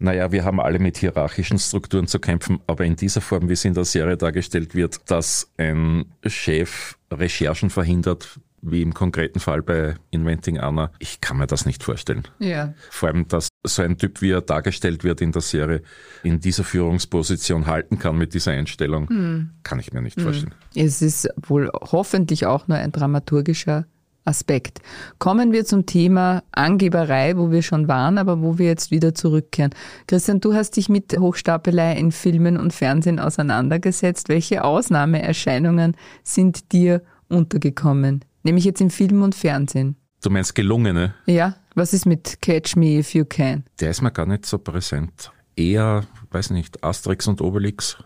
naja, 0.00 0.32
wir 0.32 0.44
haben 0.44 0.60
alle 0.60 0.78
mit 0.78 0.96
hierarchischen 0.96 1.58
Strukturen 1.58 2.06
zu 2.06 2.18
kämpfen, 2.18 2.60
aber 2.66 2.84
in 2.84 2.96
dieser 2.96 3.20
Form, 3.20 3.48
wie 3.48 3.52
es 3.52 3.64
in 3.64 3.74
der 3.74 3.84
Serie 3.84 4.16
dargestellt 4.16 4.74
wird, 4.74 5.10
dass 5.10 5.52
ein 5.58 6.06
Chef 6.26 6.96
Recherchen 7.12 7.68
verhindert, 7.70 8.40
wie 8.62 8.82
im 8.82 8.94
konkreten 8.94 9.40
Fall 9.40 9.62
bei 9.62 9.94
Inventing 10.10 10.58
Anna, 10.58 10.90
ich 10.98 11.20
kann 11.20 11.36
mir 11.36 11.46
das 11.46 11.66
nicht 11.66 11.82
vorstellen. 11.82 12.24
Ja. 12.38 12.74
Vor 12.90 13.10
allem, 13.10 13.28
dass 13.28 13.48
so 13.64 13.82
ein 13.82 13.98
Typ, 13.98 14.22
wie 14.22 14.30
er 14.30 14.40
dargestellt 14.40 15.04
wird 15.04 15.20
in 15.20 15.32
der 15.32 15.42
Serie, 15.42 15.82
in 16.22 16.40
dieser 16.40 16.64
Führungsposition 16.64 17.66
halten 17.66 17.98
kann 17.98 18.16
mit 18.16 18.34
dieser 18.34 18.52
Einstellung, 18.52 19.08
hm. 19.08 19.50
kann 19.62 19.80
ich 19.80 19.92
mir 19.92 20.02
nicht 20.02 20.16
hm. 20.16 20.24
vorstellen. 20.24 20.54
Es 20.74 21.02
ist 21.02 21.28
wohl 21.36 21.70
hoffentlich 21.74 22.46
auch 22.46 22.68
nur 22.68 22.78
ein 22.78 22.92
dramaturgischer 22.92 23.86
Aspekt. 24.24 24.80
Kommen 25.18 25.52
wir 25.52 25.64
zum 25.64 25.86
Thema 25.86 26.42
Angeberei, 26.52 27.36
wo 27.36 27.50
wir 27.50 27.62
schon 27.62 27.88
waren, 27.88 28.18
aber 28.18 28.42
wo 28.42 28.58
wir 28.58 28.66
jetzt 28.66 28.90
wieder 28.90 29.14
zurückkehren. 29.14 29.74
Christian, 30.06 30.40
du 30.40 30.54
hast 30.54 30.76
dich 30.76 30.88
mit 30.88 31.18
Hochstapelei 31.18 31.96
in 31.96 32.12
Filmen 32.12 32.56
und 32.56 32.72
Fernsehen 32.72 33.18
auseinandergesetzt. 33.18 34.28
Welche 34.28 34.64
Ausnahmeerscheinungen 34.64 35.96
sind 36.22 36.72
dir 36.72 37.02
untergekommen? 37.28 38.24
Nämlich 38.42 38.64
jetzt 38.64 38.80
im 38.80 38.90
Film 38.90 39.22
und 39.22 39.34
Fernsehen. 39.34 39.96
Du 40.22 40.30
meinst 40.30 40.54
gelungene? 40.54 41.14
Ja. 41.26 41.56
Was 41.74 41.92
ist 41.92 42.04
mit 42.04 42.42
Catch 42.42 42.76
Me 42.76 42.98
If 42.98 43.14
You 43.14 43.24
Can? 43.24 43.64
Der 43.78 43.90
ist 43.90 44.02
mir 44.02 44.10
gar 44.10 44.26
nicht 44.26 44.44
so 44.44 44.58
präsent. 44.58 45.30
Eher, 45.56 46.04
weiß 46.30 46.50
nicht, 46.50 46.82
Asterix 46.82 47.26
und 47.26 47.40
Obelix, 47.40 47.96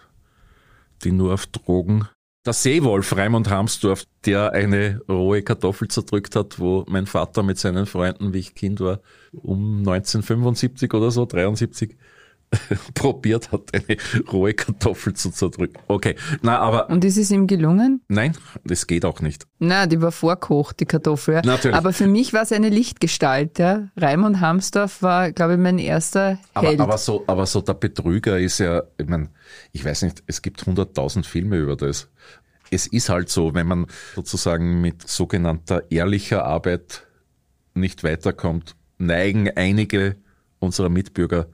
die 1.02 1.12
nur 1.12 1.34
auf 1.34 1.46
Drogen 1.46 2.06
der 2.44 2.52
Seewolf 2.52 3.16
Raimund 3.16 3.48
Hamsdorf, 3.48 4.04
der 4.26 4.52
eine 4.52 5.00
rohe 5.08 5.42
Kartoffel 5.42 5.88
zerdrückt 5.88 6.36
hat, 6.36 6.58
wo 6.58 6.84
mein 6.88 7.06
Vater 7.06 7.42
mit 7.42 7.58
seinen 7.58 7.86
Freunden, 7.86 8.34
wie 8.34 8.40
ich 8.40 8.54
Kind 8.54 8.80
war, 8.80 9.00
um 9.32 9.78
1975 9.78 10.92
oder 10.92 11.10
so, 11.10 11.24
73, 11.24 11.96
probiert 12.94 13.52
hat, 13.52 13.74
eine 13.74 13.96
rohe 14.32 14.54
Kartoffel 14.54 15.14
zu 15.14 15.30
zerdrücken. 15.30 15.78
Okay, 15.88 16.16
na, 16.42 16.58
aber. 16.58 16.90
Und 16.90 17.04
ist 17.04 17.16
es 17.16 17.30
ihm 17.30 17.46
gelungen? 17.46 18.02
Nein, 18.08 18.36
das 18.64 18.86
geht 18.86 19.04
auch 19.04 19.20
nicht. 19.20 19.46
Na, 19.58 19.86
die 19.86 20.00
war 20.00 20.12
vorkocht, 20.12 20.80
die 20.80 20.86
Kartoffel. 20.86 21.42
Natürlich. 21.44 21.76
Aber 21.76 21.92
für 21.92 22.06
mich 22.06 22.32
war 22.32 22.42
es 22.42 22.52
eine 22.52 22.68
Lichtgestalt, 22.68 23.58
ja. 23.58 23.88
Raimund 23.96 24.40
Hamsdorf 24.40 25.02
war, 25.02 25.32
glaube 25.32 25.54
ich, 25.54 25.58
mein 25.58 25.78
erster 25.78 26.38
Held. 26.54 26.80
Aber, 26.80 26.84
aber 26.84 26.98
so, 26.98 27.24
aber 27.26 27.46
so 27.46 27.60
der 27.60 27.74
Betrüger 27.74 28.38
ist 28.38 28.58
ja, 28.58 28.82
ich 28.98 29.06
meine, 29.06 29.30
ich 29.72 29.84
weiß 29.84 30.02
nicht, 30.02 30.22
es 30.26 30.42
gibt 30.42 30.64
hunderttausend 30.66 31.26
Filme 31.26 31.56
über 31.56 31.76
das. 31.76 32.08
Es 32.70 32.86
ist 32.86 33.08
halt 33.08 33.28
so, 33.28 33.54
wenn 33.54 33.66
man 33.66 33.86
sozusagen 34.14 34.80
mit 34.80 35.06
sogenannter 35.06 35.90
ehrlicher 35.90 36.44
Arbeit 36.44 37.06
nicht 37.74 38.04
weiterkommt, 38.04 38.76
neigen 38.98 39.50
einige 39.54 40.16
unserer 40.58 40.88
Mitbürger 40.88 41.46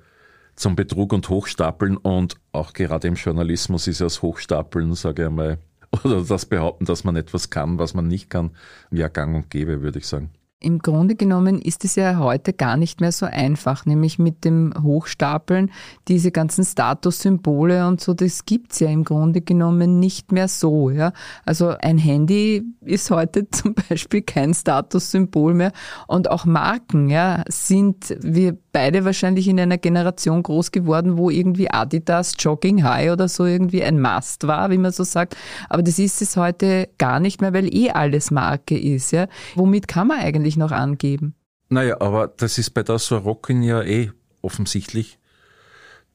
zum 0.60 0.76
Betrug 0.76 1.14
und 1.14 1.28
Hochstapeln 1.28 1.96
und 1.96 2.36
auch 2.52 2.74
gerade 2.74 3.08
im 3.08 3.14
Journalismus 3.14 3.86
ist 3.86 4.00
ja 4.00 4.06
das 4.06 4.20
Hochstapeln, 4.20 4.92
sage 4.94 5.22
ich 5.22 5.28
einmal, 5.28 5.58
oder 6.04 6.22
das 6.22 6.44
Behaupten, 6.46 6.84
dass 6.84 7.02
man 7.02 7.16
etwas 7.16 7.48
kann, 7.48 7.78
was 7.78 7.94
man 7.94 8.06
nicht 8.06 8.28
kann, 8.28 8.50
ja 8.90 9.08
gang 9.08 9.34
und 9.34 9.50
gäbe, 9.50 9.80
würde 9.80 9.98
ich 9.98 10.06
sagen. 10.06 10.30
Im 10.62 10.80
Grunde 10.80 11.14
genommen 11.14 11.58
ist 11.58 11.86
es 11.86 11.94
ja 11.94 12.18
heute 12.18 12.52
gar 12.52 12.76
nicht 12.76 13.00
mehr 13.00 13.12
so 13.12 13.24
einfach, 13.24 13.86
nämlich 13.86 14.18
mit 14.18 14.44
dem 14.44 14.74
Hochstapeln, 14.82 15.70
diese 16.06 16.30
ganzen 16.32 16.66
Statussymbole 16.66 17.86
und 17.86 18.02
so, 18.02 18.12
das 18.12 18.44
gibt's 18.44 18.78
ja 18.78 18.90
im 18.90 19.04
Grunde 19.04 19.40
genommen 19.40 19.98
nicht 20.00 20.32
mehr 20.32 20.48
so. 20.48 20.90
Ja? 20.90 21.14
Also 21.46 21.68
ein 21.68 21.96
Handy 21.96 22.62
ist 22.82 23.10
heute 23.10 23.48
zum 23.50 23.74
Beispiel 23.74 24.20
kein 24.20 24.52
Statussymbol 24.52 25.54
mehr 25.54 25.72
und 26.06 26.30
auch 26.30 26.44
Marken 26.44 27.08
ja, 27.08 27.42
sind, 27.48 28.14
wir 28.20 28.58
beide 28.72 29.04
wahrscheinlich 29.04 29.48
in 29.48 29.58
einer 29.58 29.78
Generation 29.78 30.42
groß 30.42 30.72
geworden, 30.72 31.16
wo 31.16 31.30
irgendwie 31.30 31.70
Adidas 31.70 32.34
Jogging 32.38 32.84
High 32.84 33.12
oder 33.12 33.28
so 33.28 33.44
irgendwie 33.44 33.82
ein 33.82 34.00
Must 34.00 34.46
war, 34.46 34.70
wie 34.70 34.78
man 34.78 34.92
so 34.92 35.04
sagt. 35.04 35.36
Aber 35.68 35.82
das 35.82 35.98
ist 35.98 36.22
es 36.22 36.36
heute 36.36 36.88
gar 36.98 37.20
nicht 37.20 37.40
mehr, 37.40 37.52
weil 37.52 37.74
eh 37.74 37.90
alles 37.90 38.30
Marke 38.30 38.78
ist. 38.78 39.12
Ja? 39.12 39.28
Womit 39.54 39.88
kann 39.88 40.08
man 40.08 40.20
eigentlich 40.20 40.56
noch 40.56 40.72
angeben? 40.72 41.34
Naja, 41.68 42.00
aber 42.00 42.28
das 42.28 42.58
ist 42.58 42.70
bei 42.70 42.82
der 42.82 42.98
Sorokin 42.98 43.62
ja 43.62 43.82
eh 43.82 44.10
offensichtlich, 44.42 45.18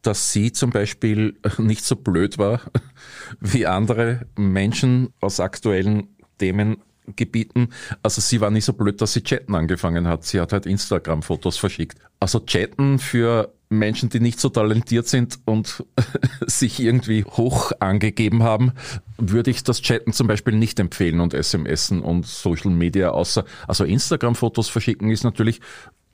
dass 0.02 0.32
sie 0.32 0.52
zum 0.52 0.70
Beispiel 0.70 1.38
nicht 1.58 1.84
so 1.84 1.96
blöd 1.96 2.38
war 2.38 2.62
wie 3.40 3.66
andere 3.66 4.28
Menschen 4.38 5.10
aus 5.22 5.40
aktuellen 5.40 6.16
Themengebieten. 7.06 7.70
Also 8.04 8.22
sie 8.22 8.42
war 8.42 8.52
nicht 8.52 8.66
so 8.66 8.74
blöd, 8.74 9.02
dass 9.02 9.14
sie 9.14 9.24
chatten 9.24 9.56
angefangen 9.56 10.08
hat. 10.08 10.24
Sie 10.24 10.40
hat 10.40 10.54
halt 10.54 10.66
Instagram-Fotos 10.66 11.58
verschickt. 11.58 12.00
Also 12.20 12.40
chatten 12.40 13.00
für 13.00 13.54
Menschen, 13.70 14.10
die 14.10 14.20
nicht 14.20 14.40
so 14.40 14.50
talentiert 14.50 15.08
sind 15.08 15.40
und 15.46 15.84
sich 16.46 16.80
irgendwie 16.80 17.24
hoch 17.24 17.72
angegeben 17.80 18.44
haben, 18.44 18.74
würde 19.18 19.52
ich 19.52 19.64
das 19.64 19.82
Chatten 19.82 20.14
zum 20.14 20.28
Beispiel 20.28 20.56
nicht 20.56 20.80
empfehlen 20.80 21.20
und 21.20 21.34
SMSen 21.34 22.02
und 22.02 22.26
Social 22.26 22.72
Media 22.72 23.10
außer, 23.10 23.44
also 23.68 23.84
Instagram-Fotos 23.84 24.70
verschicken 24.70 25.10
ist 25.10 25.24
natürlich 25.24 25.62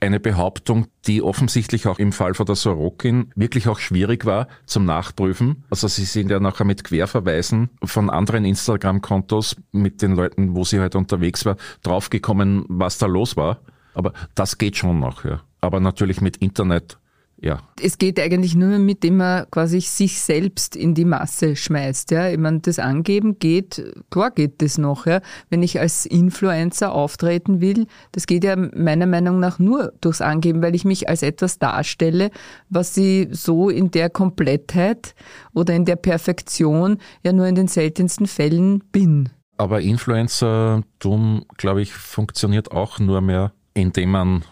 eine 0.02 0.18
Behauptung, 0.18 0.88
die 1.06 1.22
offensichtlich 1.22 1.86
auch 1.86 1.98
im 2.00 2.12
Fall 2.12 2.34
von 2.34 2.44
der 2.44 2.56
Sorokin 2.56 3.30
wirklich 3.36 3.68
auch 3.68 3.78
schwierig 3.78 4.26
war 4.26 4.48
zum 4.66 4.84
Nachprüfen. 4.84 5.64
Also 5.70 5.86
sie 5.86 6.04
sind 6.04 6.30
ja 6.30 6.40
nachher 6.40 6.64
mit 6.64 6.82
Querverweisen 6.82 7.70
von 7.84 8.10
anderen 8.10 8.44
Instagram-Kontos 8.44 9.56
mit 9.70 10.02
den 10.02 10.16
Leuten, 10.16 10.56
wo 10.56 10.64
sie 10.64 10.80
halt 10.80 10.96
unterwegs 10.96 11.46
war, 11.46 11.56
draufgekommen, 11.82 12.64
was 12.68 12.98
da 12.98 13.06
los 13.06 13.36
war. 13.36 13.60
Aber 13.94 14.12
das 14.34 14.58
geht 14.58 14.76
schon 14.76 14.98
noch, 14.98 15.24
ja. 15.24 15.42
Aber 15.60 15.78
natürlich 15.78 16.20
mit 16.20 16.38
Internet 16.38 16.98
ja. 17.42 17.58
Es 17.80 17.98
geht 17.98 18.20
eigentlich 18.20 18.54
nur, 18.54 18.78
mit 18.78 19.02
dem 19.02 19.16
man 19.16 19.50
quasi 19.50 19.80
sich 19.80 20.20
selbst 20.20 20.76
in 20.76 20.94
die 20.94 21.04
Masse 21.04 21.56
schmeißt. 21.56 22.12
Ja. 22.12 22.28
Ich 22.28 22.38
meine, 22.38 22.60
das 22.60 22.78
Angeben 22.78 23.40
geht, 23.40 23.82
klar 24.10 24.30
geht 24.30 24.62
das 24.62 24.78
noch. 24.78 25.06
Ja. 25.06 25.20
Wenn 25.50 25.64
ich 25.64 25.80
als 25.80 26.06
Influencer 26.06 26.92
auftreten 26.92 27.60
will, 27.60 27.86
das 28.12 28.28
geht 28.28 28.44
ja 28.44 28.54
meiner 28.54 29.06
Meinung 29.06 29.40
nach 29.40 29.58
nur 29.58 29.92
durchs 30.00 30.20
Angeben, 30.20 30.62
weil 30.62 30.76
ich 30.76 30.84
mich 30.84 31.08
als 31.08 31.24
etwas 31.24 31.58
darstelle, 31.58 32.30
was 32.68 32.94
sie 32.94 33.28
so 33.32 33.68
in 33.68 33.90
der 33.90 34.08
Komplettheit 34.08 35.16
oder 35.52 35.74
in 35.74 35.84
der 35.84 35.96
Perfektion 35.96 36.98
ja 37.24 37.32
nur 37.32 37.48
in 37.48 37.56
den 37.56 37.66
seltensten 37.66 38.28
Fällen 38.28 38.84
bin. 38.92 39.30
Aber 39.56 39.80
Influencertum, 39.80 41.44
glaube 41.56 41.82
ich, 41.82 41.92
funktioniert 41.92 42.70
auch 42.70 43.00
nur 43.00 43.20
mehr, 43.20 43.52
indem 43.74 44.10
man 44.12 44.44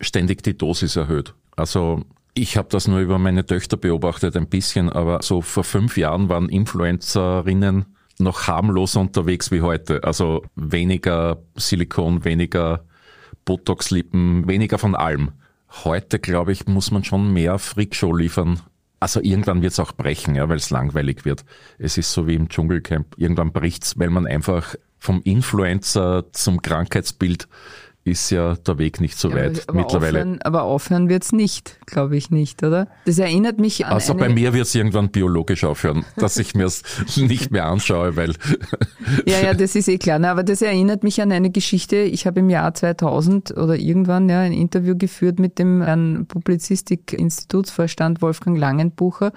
ständig 0.00 0.44
die 0.44 0.56
Dosis 0.56 0.94
erhöht. 0.94 1.34
Also 1.56 2.04
ich 2.38 2.56
habe 2.56 2.68
das 2.70 2.88
nur 2.88 3.00
über 3.00 3.18
meine 3.18 3.44
Töchter 3.44 3.76
beobachtet 3.76 4.36
ein 4.36 4.48
bisschen, 4.48 4.88
aber 4.88 5.22
so 5.22 5.42
vor 5.42 5.64
fünf 5.64 5.96
Jahren 5.96 6.28
waren 6.28 6.48
Influencerinnen 6.48 7.86
noch 8.18 8.46
harmloser 8.46 9.00
unterwegs 9.00 9.50
wie 9.50 9.62
heute. 9.62 10.04
Also 10.04 10.44
weniger 10.54 11.42
Silikon, 11.56 12.24
weniger 12.24 12.84
Botox-Lippen, 13.44 14.48
weniger 14.48 14.78
von 14.78 14.94
allem. 14.94 15.32
Heute, 15.84 16.18
glaube 16.18 16.52
ich, 16.52 16.66
muss 16.66 16.90
man 16.90 17.04
schon 17.04 17.32
mehr 17.32 17.58
Freakshow 17.58 18.14
liefern. 18.14 18.60
Also 19.00 19.20
irgendwann 19.22 19.62
wird 19.62 19.72
es 19.72 19.80
auch 19.80 19.92
brechen, 19.92 20.34
ja, 20.34 20.48
weil 20.48 20.56
es 20.56 20.70
langweilig 20.70 21.24
wird. 21.24 21.44
Es 21.78 21.98
ist 21.98 22.12
so 22.12 22.26
wie 22.26 22.34
im 22.34 22.48
Dschungelcamp. 22.48 23.14
Irgendwann 23.16 23.52
bricht's, 23.52 23.98
weil 23.98 24.10
man 24.10 24.26
einfach 24.26 24.74
vom 24.98 25.22
Influencer 25.22 26.24
zum 26.32 26.62
Krankheitsbild 26.62 27.48
ist 28.08 28.30
ja 28.30 28.54
der 28.54 28.78
Weg 28.78 29.00
nicht 29.00 29.18
so 29.18 29.32
weit 29.32 29.68
aber 29.68 29.78
mittlerweile. 29.78 30.20
Aufhören, 30.20 30.42
aber 30.42 30.62
aufhören 30.62 31.08
wird 31.08 31.24
es 31.24 31.32
nicht, 31.32 31.78
glaube 31.86 32.16
ich 32.16 32.30
nicht, 32.30 32.62
oder? 32.62 32.88
Das 33.04 33.18
erinnert 33.18 33.58
mich 33.58 33.86
an. 33.86 33.92
Also 33.92 34.14
bei 34.14 34.28
mir 34.28 34.52
wird 34.52 34.66
es 34.66 34.74
irgendwann 34.74 35.10
biologisch 35.10 35.64
aufhören, 35.64 36.04
dass 36.16 36.38
ich 36.38 36.54
mir 36.54 36.66
es 36.66 36.82
nicht 37.16 37.50
mehr 37.50 37.66
anschaue, 37.66 38.16
weil. 38.16 38.34
ja, 39.26 39.40
ja, 39.40 39.54
das 39.54 39.74
ist 39.74 39.88
eh 39.88 39.98
klar. 39.98 40.22
Aber 40.24 40.42
das 40.42 40.62
erinnert 40.62 41.02
mich 41.02 41.20
an 41.22 41.32
eine 41.32 41.50
Geschichte. 41.50 41.96
Ich 41.96 42.26
habe 42.26 42.40
im 42.40 42.50
Jahr 42.50 42.74
2000 42.74 43.56
oder 43.56 43.76
irgendwann 43.76 44.28
ja 44.28 44.40
ein 44.40 44.52
Interview 44.52 44.96
geführt 44.96 45.38
mit 45.38 45.58
dem 45.58 45.82
Herrn 45.82 46.26
Publizistik-Institutsvorstand 46.26 48.22
Wolfgang 48.22 48.58
Langenbucher 48.58 49.32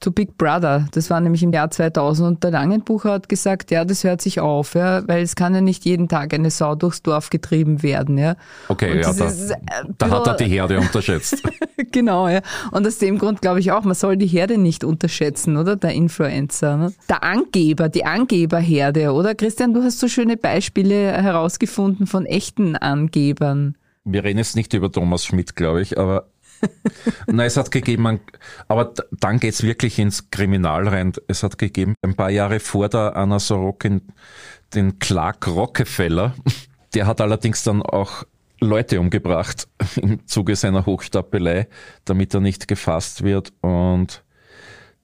zu 0.00 0.12
Big 0.12 0.36
Brother. 0.38 0.86
Das 0.92 1.10
war 1.10 1.20
nämlich 1.20 1.42
im 1.42 1.52
Jahr 1.52 1.70
2000 1.70 2.28
und 2.28 2.44
der 2.44 2.50
Langenbucher 2.50 3.12
hat 3.12 3.28
gesagt, 3.28 3.70
ja, 3.70 3.84
das 3.84 4.04
hört 4.04 4.20
sich 4.20 4.40
auf, 4.40 4.74
ja, 4.74 5.06
weil 5.08 5.22
es 5.22 5.36
kann 5.36 5.54
ja 5.54 5.60
nicht 5.60 5.84
jeden 5.84 6.08
Tag 6.08 6.34
eine 6.34 6.50
Sau 6.50 6.74
durchs 6.74 7.02
Dorf 7.02 7.30
getrieben 7.30 7.82
werden 7.82 8.07
werden. 8.08 8.18
Ja. 8.18 8.36
Okay, 8.68 9.00
ja, 9.00 9.12
da, 9.12 9.26
ist, 9.26 9.54
da 9.98 10.10
hat 10.10 10.26
er 10.26 10.34
die 10.34 10.46
Herde 10.46 10.78
unterschätzt. 10.78 11.42
genau, 11.92 12.28
ja. 12.28 12.40
Und 12.72 12.86
aus 12.86 12.98
dem 12.98 13.18
Grund 13.18 13.40
glaube 13.40 13.60
ich 13.60 13.72
auch, 13.72 13.84
man 13.84 13.94
soll 13.94 14.16
die 14.16 14.26
Herde 14.26 14.58
nicht 14.58 14.84
unterschätzen, 14.84 15.56
oder? 15.56 15.76
Der 15.76 15.92
Influencer. 15.92 16.76
Ne? 16.76 16.92
Der 17.08 17.22
Angeber, 17.22 17.88
die 17.88 18.04
Angeberherde, 18.04 19.12
oder? 19.12 19.34
Christian, 19.34 19.74
du 19.74 19.82
hast 19.82 19.98
so 20.00 20.08
schöne 20.08 20.36
Beispiele 20.36 21.12
herausgefunden 21.12 22.06
von 22.06 22.26
echten 22.26 22.76
Angebern. 22.76 23.76
Wir 24.04 24.24
reden 24.24 24.38
jetzt 24.38 24.56
nicht 24.56 24.72
über 24.72 24.90
Thomas 24.90 25.24
Schmidt, 25.24 25.54
glaube 25.54 25.82
ich, 25.82 25.98
aber 25.98 26.28
Nein, 27.28 27.46
es 27.46 27.56
hat 27.56 27.70
gegeben, 27.70 28.18
aber 28.66 28.92
dann 29.12 29.38
geht's 29.38 29.62
wirklich 29.62 29.96
ins 30.00 30.28
Kriminal 30.30 30.88
rein. 30.88 31.12
Es 31.28 31.44
hat 31.44 31.56
gegeben, 31.56 31.94
ein 32.02 32.16
paar 32.16 32.30
Jahre 32.30 32.58
vor 32.58 32.88
der 32.88 33.14
Anna 33.14 33.38
Sorokin, 33.38 34.02
den 34.74 34.98
Clark 34.98 35.46
Rockefeller, 35.46 36.34
der 36.98 37.06
hat 37.06 37.20
allerdings 37.20 37.62
dann 37.62 37.80
auch 37.80 38.24
Leute 38.58 38.98
umgebracht 38.98 39.68
im 40.02 40.26
Zuge 40.26 40.56
seiner 40.56 40.84
Hochstapelei, 40.84 41.68
damit 42.04 42.34
er 42.34 42.40
nicht 42.40 42.66
gefasst 42.66 43.22
wird. 43.22 43.52
Und 43.60 44.24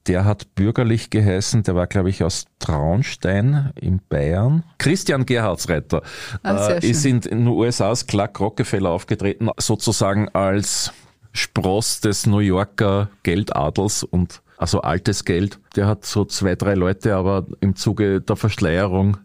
der 0.08 0.24
hat 0.24 0.56
bürgerlich 0.56 1.10
geheißen, 1.10 1.62
der 1.62 1.76
war, 1.76 1.86
glaube 1.86 2.10
ich, 2.10 2.24
aus 2.24 2.46
Traunstein 2.58 3.70
in 3.80 4.00
Bayern. 4.08 4.64
Christian 4.78 5.24
Gerhardsreiter 5.24 6.02
ah, 6.42 6.70
äh, 6.70 6.84
ist 6.84 7.06
in 7.06 7.20
den 7.20 7.46
USA 7.46 7.90
als 7.90 8.08
Clark 8.08 8.40
Rockefeller 8.40 8.90
aufgetreten, 8.90 9.48
sozusagen 9.56 10.28
als 10.30 10.92
Spross 11.32 12.00
des 12.00 12.26
New 12.26 12.40
Yorker 12.40 13.08
Geldadels 13.22 14.02
und 14.02 14.42
also 14.56 14.80
altes 14.80 15.24
Geld. 15.24 15.60
Der 15.76 15.86
hat 15.86 16.04
so 16.04 16.24
zwei, 16.24 16.56
drei 16.56 16.74
Leute 16.74 17.14
aber 17.14 17.46
im 17.60 17.76
Zuge 17.76 18.20
der 18.20 18.34
Verschleierung 18.34 19.18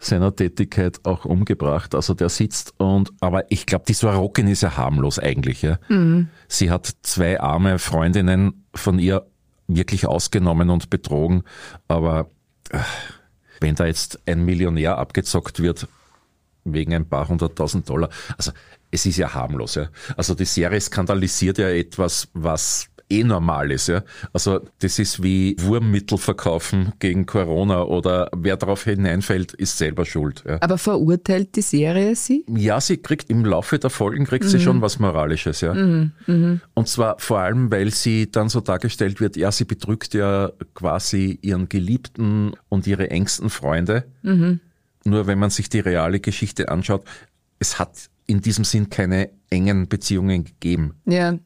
seiner 0.00 0.34
Tätigkeit 0.34 1.04
auch 1.04 1.26
umgebracht. 1.26 1.94
Also 1.94 2.14
der 2.14 2.30
sitzt 2.30 2.74
und, 2.78 3.12
aber 3.20 3.44
ich 3.50 3.66
glaube, 3.66 3.84
die 3.86 3.92
Swarokin 3.94 4.48
ist 4.48 4.62
ja 4.62 4.76
harmlos 4.76 5.18
eigentlich. 5.18 5.62
Ja. 5.62 5.78
Mhm. 5.88 6.28
Sie 6.48 6.70
hat 6.70 6.90
zwei 7.02 7.38
arme 7.38 7.78
Freundinnen 7.78 8.64
von 8.74 8.98
ihr 8.98 9.26
wirklich 9.68 10.06
ausgenommen 10.06 10.70
und 10.70 10.90
betrogen. 10.90 11.44
Aber 11.86 12.30
äh, 12.70 12.78
wenn 13.60 13.74
da 13.74 13.86
jetzt 13.86 14.18
ein 14.26 14.44
Millionär 14.44 14.98
abgezockt 14.98 15.60
wird 15.60 15.86
wegen 16.64 16.94
ein 16.94 17.08
paar 17.08 17.28
hunderttausend 17.28 17.88
Dollar, 17.88 18.08
also 18.38 18.52
es 18.90 19.04
ist 19.04 19.18
ja 19.18 19.34
harmlos. 19.34 19.74
Ja. 19.74 19.88
Also 20.16 20.34
die 20.34 20.46
Serie 20.46 20.80
skandalisiert 20.80 21.58
ja 21.58 21.68
etwas, 21.68 22.28
was 22.32 22.88
eh 23.10 23.24
normal 23.24 23.70
ist. 23.70 23.88
Ja? 23.88 24.02
Also 24.32 24.60
das 24.78 24.98
ist 24.98 25.22
wie 25.22 25.56
Wurmmittel 25.60 26.18
verkaufen 26.18 26.92
gegen 26.98 27.26
Corona 27.26 27.82
oder 27.82 28.30
wer 28.36 28.56
darauf 28.56 28.84
hineinfällt, 28.84 29.52
ist 29.52 29.78
selber 29.78 30.04
schuld. 30.04 30.44
Ja? 30.46 30.58
Aber 30.60 30.78
verurteilt 30.78 31.56
die 31.56 31.62
Serie 31.62 32.14
sie? 32.14 32.44
Ja, 32.48 32.80
sie 32.80 32.98
kriegt 32.98 33.30
im 33.30 33.44
Laufe 33.44 33.78
der 33.78 33.90
Folgen 33.90 34.24
kriegt 34.24 34.44
mhm. 34.44 34.48
sie 34.48 34.60
schon 34.60 34.80
was 34.80 34.98
Moralisches. 34.98 35.60
Ja? 35.60 35.74
Mhm. 35.74 36.12
Mhm. 36.26 36.60
Und 36.74 36.88
zwar 36.88 37.18
vor 37.18 37.40
allem, 37.40 37.70
weil 37.70 37.90
sie 37.90 38.30
dann 38.30 38.48
so 38.48 38.60
dargestellt 38.60 39.20
wird, 39.20 39.36
ja, 39.36 39.50
sie 39.52 39.64
betrügt 39.64 40.14
ja 40.14 40.52
quasi 40.74 41.38
ihren 41.42 41.68
Geliebten 41.68 42.52
und 42.68 42.86
ihre 42.86 43.10
engsten 43.10 43.50
Freunde. 43.50 44.04
Mhm. 44.22 44.60
Nur 45.04 45.26
wenn 45.26 45.38
man 45.38 45.50
sich 45.50 45.68
die 45.68 45.80
reale 45.80 46.20
Geschichte 46.20 46.68
anschaut, 46.68 47.04
es 47.58 47.78
hat 47.78 48.10
in 48.26 48.40
diesem 48.40 48.64
Sinn 48.64 48.90
keine 48.90 49.30
engen 49.50 49.88
Beziehungen 49.88 50.44
gegeben. 50.44 50.94
Ja, 51.04 51.38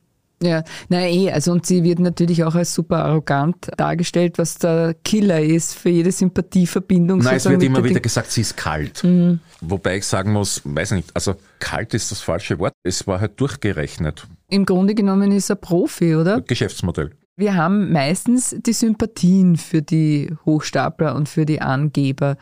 ja, 0.44 0.62
na 0.88 1.06
eh, 1.06 1.30
also 1.30 1.52
und 1.52 1.66
sie 1.66 1.82
wird 1.82 1.98
natürlich 1.98 2.44
auch 2.44 2.54
als 2.54 2.74
super 2.74 3.04
arrogant 3.04 3.70
dargestellt, 3.76 4.38
was 4.38 4.58
der 4.58 4.94
Killer 5.04 5.40
ist 5.40 5.74
für 5.74 5.88
jede 5.88 6.12
Sympathieverbindung. 6.12 7.20
Nein, 7.20 7.36
es 7.36 7.48
wird 7.48 7.62
immer 7.62 7.82
wieder 7.82 8.00
gesagt, 8.00 8.30
sie 8.30 8.42
ist 8.42 8.56
kalt. 8.56 9.02
Mhm. 9.04 9.40
Wobei 9.60 9.98
ich 9.98 10.06
sagen 10.06 10.32
muss, 10.32 10.62
weiß 10.64 10.92
nicht, 10.92 11.10
also 11.14 11.34
kalt 11.58 11.94
ist 11.94 12.10
das 12.10 12.20
falsche 12.20 12.58
Wort. 12.58 12.74
Es 12.82 13.06
war 13.06 13.20
halt 13.20 13.40
durchgerechnet. 13.40 14.26
Im 14.50 14.64
Grunde 14.64 14.94
genommen 14.94 15.32
ist 15.32 15.50
er 15.50 15.56
Profi, 15.56 16.14
oder? 16.14 16.40
Geschäftsmodell. 16.40 17.10
Wir 17.36 17.56
haben 17.56 17.90
meistens 17.90 18.54
die 18.64 18.72
Sympathien 18.72 19.56
für 19.56 19.82
die 19.82 20.32
Hochstapler 20.46 21.16
und 21.16 21.28
für 21.28 21.44
die 21.46 21.60
Angeber, 21.60 22.36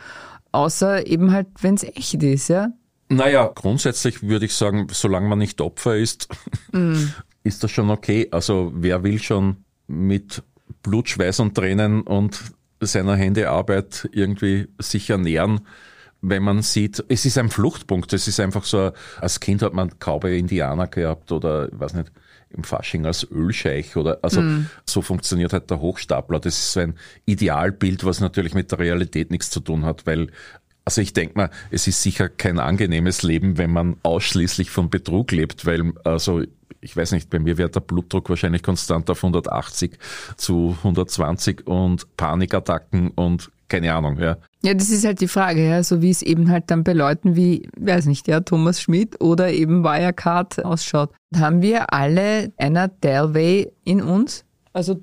außer 0.50 1.06
eben 1.06 1.32
halt, 1.32 1.46
wenn 1.60 1.74
es 1.74 1.84
echt 1.84 2.22
ist, 2.22 2.48
ja? 2.48 2.68
Naja, 3.08 3.50
grundsätzlich 3.54 4.22
würde 4.22 4.46
ich 4.46 4.54
sagen, 4.54 4.86
solange 4.90 5.28
man 5.28 5.38
nicht 5.38 5.60
Opfer 5.60 5.96
ist, 5.96 6.28
mm 6.72 6.96
ist 7.44 7.62
das 7.62 7.70
schon 7.70 7.90
okay. 7.90 8.28
Also 8.30 8.72
wer 8.74 9.02
will 9.02 9.20
schon 9.20 9.56
mit 9.86 10.42
Blut, 10.82 11.08
Schweiß 11.08 11.40
und 11.40 11.54
Tränen 11.54 12.02
und 12.02 12.40
seiner 12.80 13.16
Hände 13.16 13.50
Arbeit 13.50 14.08
irgendwie 14.12 14.68
sich 14.78 15.10
ernähren, 15.10 15.60
wenn 16.20 16.42
man 16.42 16.62
sieht, 16.62 17.04
es 17.08 17.24
ist 17.24 17.38
ein 17.38 17.50
Fluchtpunkt. 17.50 18.12
Es 18.12 18.28
ist 18.28 18.40
einfach 18.40 18.64
so, 18.64 18.92
als 19.20 19.40
Kind 19.40 19.62
hat 19.62 19.74
man 19.74 19.90
Cowboy 19.98 20.38
Indianer 20.38 20.86
gehabt 20.86 21.32
oder, 21.32 21.70
ich 21.72 21.78
weiß 21.78 21.94
nicht, 21.94 22.12
im 22.50 22.64
Fasching 22.64 23.06
als 23.06 23.28
Ölscheich 23.30 23.96
oder 23.96 24.18
also 24.22 24.42
mm. 24.42 24.66
so 24.84 25.00
funktioniert 25.00 25.52
halt 25.52 25.70
der 25.70 25.80
Hochstapler. 25.80 26.38
Das 26.38 26.58
ist 26.58 26.72
so 26.74 26.80
ein 26.80 26.94
Idealbild, 27.24 28.04
was 28.04 28.20
natürlich 28.20 28.54
mit 28.54 28.70
der 28.70 28.78
Realität 28.78 29.30
nichts 29.30 29.50
zu 29.50 29.60
tun 29.60 29.84
hat, 29.84 30.06
weil 30.06 30.28
also 30.84 31.00
ich 31.00 31.12
denke 31.12 31.36
mal, 31.36 31.50
es 31.70 31.86
ist 31.86 32.02
sicher 32.02 32.28
kein 32.28 32.58
angenehmes 32.58 33.22
Leben, 33.22 33.56
wenn 33.56 33.70
man 33.70 33.96
ausschließlich 34.02 34.70
von 34.70 34.90
Betrug 34.90 35.30
lebt, 35.30 35.64
weil 35.64 35.92
also 36.04 36.42
ich 36.82 36.96
weiß 36.96 37.12
nicht, 37.12 37.30
bei 37.30 37.38
mir 37.38 37.56
wäre 37.56 37.70
der 37.70 37.80
Blutdruck 37.80 38.28
wahrscheinlich 38.28 38.62
konstant 38.62 39.08
auf 39.08 39.24
180 39.24 39.98
zu 40.36 40.76
120 40.78 41.66
und 41.66 42.16
Panikattacken 42.16 43.10
und 43.12 43.50
keine 43.68 43.94
Ahnung, 43.94 44.18
ja. 44.18 44.36
Ja, 44.62 44.74
das 44.74 44.90
ist 44.90 45.06
halt 45.06 45.20
die 45.22 45.28
Frage, 45.28 45.66
ja, 45.66 45.82
so 45.82 46.02
wie 46.02 46.10
es 46.10 46.20
eben 46.20 46.50
halt 46.50 46.70
dann 46.70 46.84
bei 46.84 46.92
Leuten 46.92 47.36
wie, 47.36 47.68
weiß 47.78 48.04
nicht, 48.06 48.28
ja, 48.28 48.40
Thomas 48.40 48.82
Schmidt 48.82 49.18
oder 49.20 49.50
eben 49.50 49.82
Wirecard 49.82 50.62
ausschaut. 50.64 51.10
Haben 51.34 51.62
wir 51.62 51.92
alle 51.94 52.52
einer 52.58 52.88
Delway 52.88 53.72
in 53.84 54.02
uns? 54.02 54.44
Also 54.74 55.00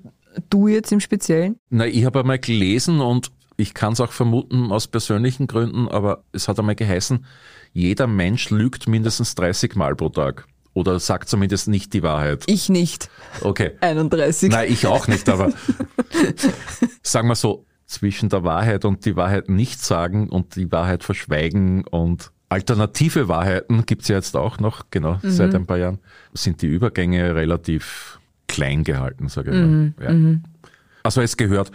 du 0.50 0.68
jetzt 0.68 0.92
im 0.92 1.00
Speziellen? 1.00 1.56
Na, 1.70 1.88
ich 1.88 2.06
habe 2.06 2.20
einmal 2.20 2.40
gelesen 2.40 3.00
und 3.00 3.32
ich 3.58 3.74
kann 3.74 3.94
es 3.94 4.02
auch 4.02 4.12
vermuten 4.12 4.72
aus 4.72 4.88
persönlichen 4.88 5.48
Gründen, 5.48 5.88
aber 5.88 6.24
es 6.32 6.48
hat 6.48 6.60
einmal 6.60 6.76
geheißen, 6.76 7.26
jeder 7.74 8.08
Mensch 8.08 8.50
lügt 8.52 8.88
mindestens 8.88 9.36
30 9.36 9.76
Mal 9.76 9.96
pro 9.96 10.10
Tag. 10.10 10.46
Oder 10.80 10.98
sagt 11.02 11.28
zumindest 11.28 11.68
nicht 11.68 11.94
die 11.94 12.04
Wahrheit. 12.04 12.46
Ich 12.46 12.70
nicht. 12.70 13.10
Okay. 13.42 13.72
31. 13.82 14.50
Nein, 14.50 14.72
ich 14.72 14.88
auch 14.88 15.10
nicht, 15.10 15.28
aber 15.28 15.52
sagen 17.04 17.28
wir 17.28 17.36
so, 17.36 17.66
zwischen 17.86 18.30
der 18.30 18.46
Wahrheit 18.46 18.86
und 18.86 19.04
die 19.04 19.18
Wahrheit 19.18 19.50
nicht 19.50 19.82
sagen 19.82 20.30
und 20.30 20.56
die 20.56 20.72
Wahrheit 20.72 21.04
verschweigen 21.04 21.86
und 21.86 22.32
alternative 22.48 23.28
Wahrheiten 23.28 23.86
gibt's 23.86 24.08
ja 24.08 24.16
jetzt 24.16 24.38
auch 24.38 24.60
noch, 24.60 24.86
genau, 24.90 25.20
mhm. 25.22 25.30
seit 25.30 25.54
ein 25.54 25.66
paar 25.66 25.80
Jahren, 25.80 26.00
sind 26.34 26.62
die 26.62 26.68
Übergänge 26.68 27.36
relativ 27.36 28.22
klein 28.48 28.86
gehalten, 28.86 29.28
sage 29.28 29.52
ich 29.52 29.58
mhm. 29.58 29.94
mal. 29.98 30.06
Ja. 30.06 30.14
Mhm. 30.14 30.44
Also 31.04 31.20
es 31.20 31.36
gehört, 31.36 31.72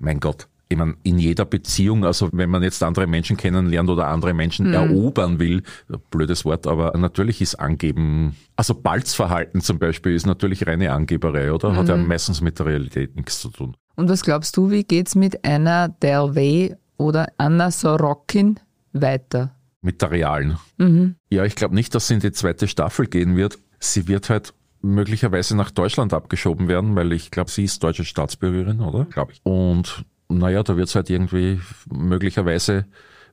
mein 0.00 0.18
Gott, 0.18 0.48
ich 0.70 0.76
meine, 0.76 0.96
in 1.02 1.18
jeder 1.18 1.46
Beziehung, 1.46 2.04
also 2.04 2.28
wenn 2.32 2.50
man 2.50 2.62
jetzt 2.62 2.82
andere 2.82 3.06
Menschen 3.06 3.36
kennenlernt 3.36 3.88
oder 3.88 4.08
andere 4.08 4.34
Menschen 4.34 4.68
mhm. 4.68 4.74
erobern 4.74 5.38
will, 5.38 5.62
blödes 6.10 6.44
Wort, 6.44 6.66
aber 6.66 6.96
natürlich 6.96 7.40
ist 7.40 7.54
Angeben, 7.54 8.36
also 8.56 8.74
Balzverhalten 8.74 9.62
zum 9.62 9.78
Beispiel 9.78 10.14
ist 10.14 10.26
natürlich 10.26 10.66
reine 10.66 10.92
Angeberei, 10.92 11.52
oder? 11.52 11.74
Hat 11.74 11.84
mhm. 11.84 11.88
ja 11.88 11.96
meistens 11.96 12.40
mit 12.40 12.58
der 12.58 12.66
Realität 12.66 13.16
nichts 13.16 13.40
zu 13.40 13.48
tun. 13.48 13.76
Und 13.96 14.10
was 14.10 14.22
glaubst 14.22 14.56
du, 14.56 14.70
wie 14.70 14.84
geht's 14.84 15.14
mit 15.14 15.44
Anna 15.44 15.88
Delvey 15.88 16.74
oder 16.98 17.28
Anna 17.38 17.70
Sorokin 17.70 18.60
weiter? 18.92 19.54
Mit 19.80 20.02
der 20.02 20.10
realen. 20.10 20.58
Mhm. 20.76 21.16
Ja, 21.30 21.44
ich 21.44 21.54
glaube 21.54 21.74
nicht, 21.74 21.94
dass 21.94 22.08
sie 22.08 22.14
in 22.14 22.20
die 22.20 22.32
zweite 22.32 22.68
Staffel 22.68 23.06
gehen 23.06 23.36
wird. 23.36 23.58
Sie 23.80 24.06
wird 24.06 24.28
halt 24.28 24.52
möglicherweise 24.82 25.56
nach 25.56 25.70
Deutschland 25.70 26.12
abgeschoben 26.12 26.68
werden, 26.68 26.94
weil 26.94 27.12
ich 27.12 27.30
glaube, 27.30 27.50
sie 27.50 27.64
ist 27.64 27.82
deutsche 27.82 28.04
Staatsbürgerin, 28.04 28.80
oder? 28.80 29.06
Glaube 29.06 29.32
ich. 29.32 29.40
Und 29.44 30.04
naja, 30.28 30.62
da 30.62 30.76
wird 30.76 30.88
es 30.88 30.94
halt 30.94 31.10
irgendwie 31.10 31.60
möglicherweise 31.90 32.86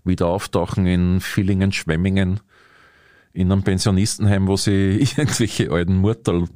wieder 0.03 0.27
auftauchen 0.27 0.85
in 0.85 1.19
Villingen, 1.19 1.71
Schwemmingen, 1.71 2.39
in 3.33 3.51
einem 3.51 3.63
Pensionistenheim, 3.63 4.47
wo 4.47 4.55
sie 4.55 4.97
irgendwelche 5.17 5.71
alten 5.71 5.97
Murtel 5.97 6.47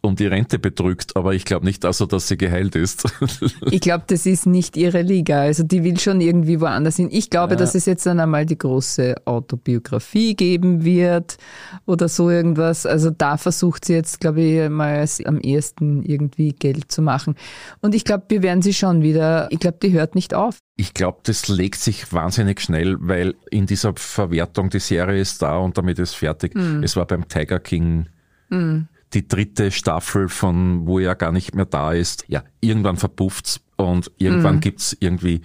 um 0.00 0.14
die 0.14 0.26
Rente 0.26 0.58
betrügt, 0.58 1.16
aber 1.16 1.34
ich 1.34 1.44
glaube 1.44 1.66
nicht 1.66 1.84
also, 1.84 2.06
dass 2.06 2.28
sie 2.28 2.36
geheilt 2.36 2.76
ist. 2.76 3.04
ich 3.70 3.80
glaube, 3.80 4.04
das 4.06 4.26
ist 4.26 4.46
nicht 4.46 4.76
ihre 4.76 5.02
Liga. 5.02 5.40
Also 5.40 5.64
die 5.64 5.82
will 5.82 5.98
schon 5.98 6.20
irgendwie 6.20 6.60
woanders 6.60 6.96
hin. 6.96 7.08
Ich 7.10 7.30
glaube, 7.30 7.54
ja. 7.54 7.58
dass 7.58 7.74
es 7.74 7.84
jetzt 7.86 8.06
dann 8.06 8.20
einmal 8.20 8.46
die 8.46 8.58
große 8.58 9.16
Autobiografie 9.24 10.36
geben 10.36 10.84
wird 10.84 11.38
oder 11.84 12.08
so 12.08 12.30
irgendwas. 12.30 12.86
Also 12.86 13.10
da 13.10 13.36
versucht 13.36 13.84
sie 13.84 13.94
jetzt, 13.94 14.20
glaube 14.20 14.40
ich, 14.40 14.68
mal 14.70 15.04
am 15.24 15.40
ehesten 15.40 16.02
irgendwie 16.04 16.52
Geld 16.52 16.92
zu 16.92 17.02
machen. 17.02 17.34
Und 17.80 17.94
ich 17.94 18.04
glaube, 18.04 18.24
wir 18.28 18.42
werden 18.42 18.62
sie 18.62 18.74
schon 18.74 19.02
wieder, 19.02 19.48
ich 19.50 19.58
glaube, 19.58 19.78
die 19.82 19.92
hört 19.92 20.14
nicht 20.14 20.32
auf. 20.32 20.58
Ich 20.76 20.94
glaube, 20.94 21.18
das 21.24 21.48
legt 21.48 21.80
sich 21.80 22.12
wahnsinnig 22.12 22.60
schnell, 22.60 22.96
weil 23.00 23.34
in 23.50 23.66
dieser 23.66 23.94
Verwertung 23.96 24.70
die 24.70 24.78
Serie 24.78 25.20
ist 25.20 25.42
da 25.42 25.56
und 25.56 25.76
damit 25.76 25.98
ist 25.98 26.14
fertig. 26.14 26.54
Mhm. 26.54 26.84
Es 26.84 26.94
war 26.94 27.04
beim 27.04 27.26
Tiger 27.26 27.58
King. 27.58 28.06
Mhm 28.48 28.86
die 29.14 29.26
dritte 29.26 29.70
Staffel 29.70 30.28
von 30.28 30.86
wo 30.86 30.98
er 30.98 31.14
gar 31.14 31.32
nicht 31.32 31.54
mehr 31.54 31.64
da 31.64 31.92
ist. 31.92 32.24
Ja, 32.28 32.42
irgendwann 32.60 32.96
verpufft's 32.96 33.60
und 33.76 34.10
irgendwann 34.18 34.56
mhm. 34.56 34.60
gibt's 34.60 34.96
irgendwie 35.00 35.42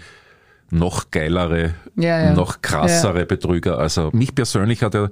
noch 0.69 1.11
geilere, 1.11 1.75
ja, 1.95 2.23
ja. 2.23 2.33
noch 2.33 2.61
krassere 2.61 3.19
ja. 3.19 3.25
Betrüger. 3.25 3.77
Also 3.77 4.09
mich 4.11 4.33
persönlich 4.33 4.81
hat 4.83 4.95
er 4.95 5.11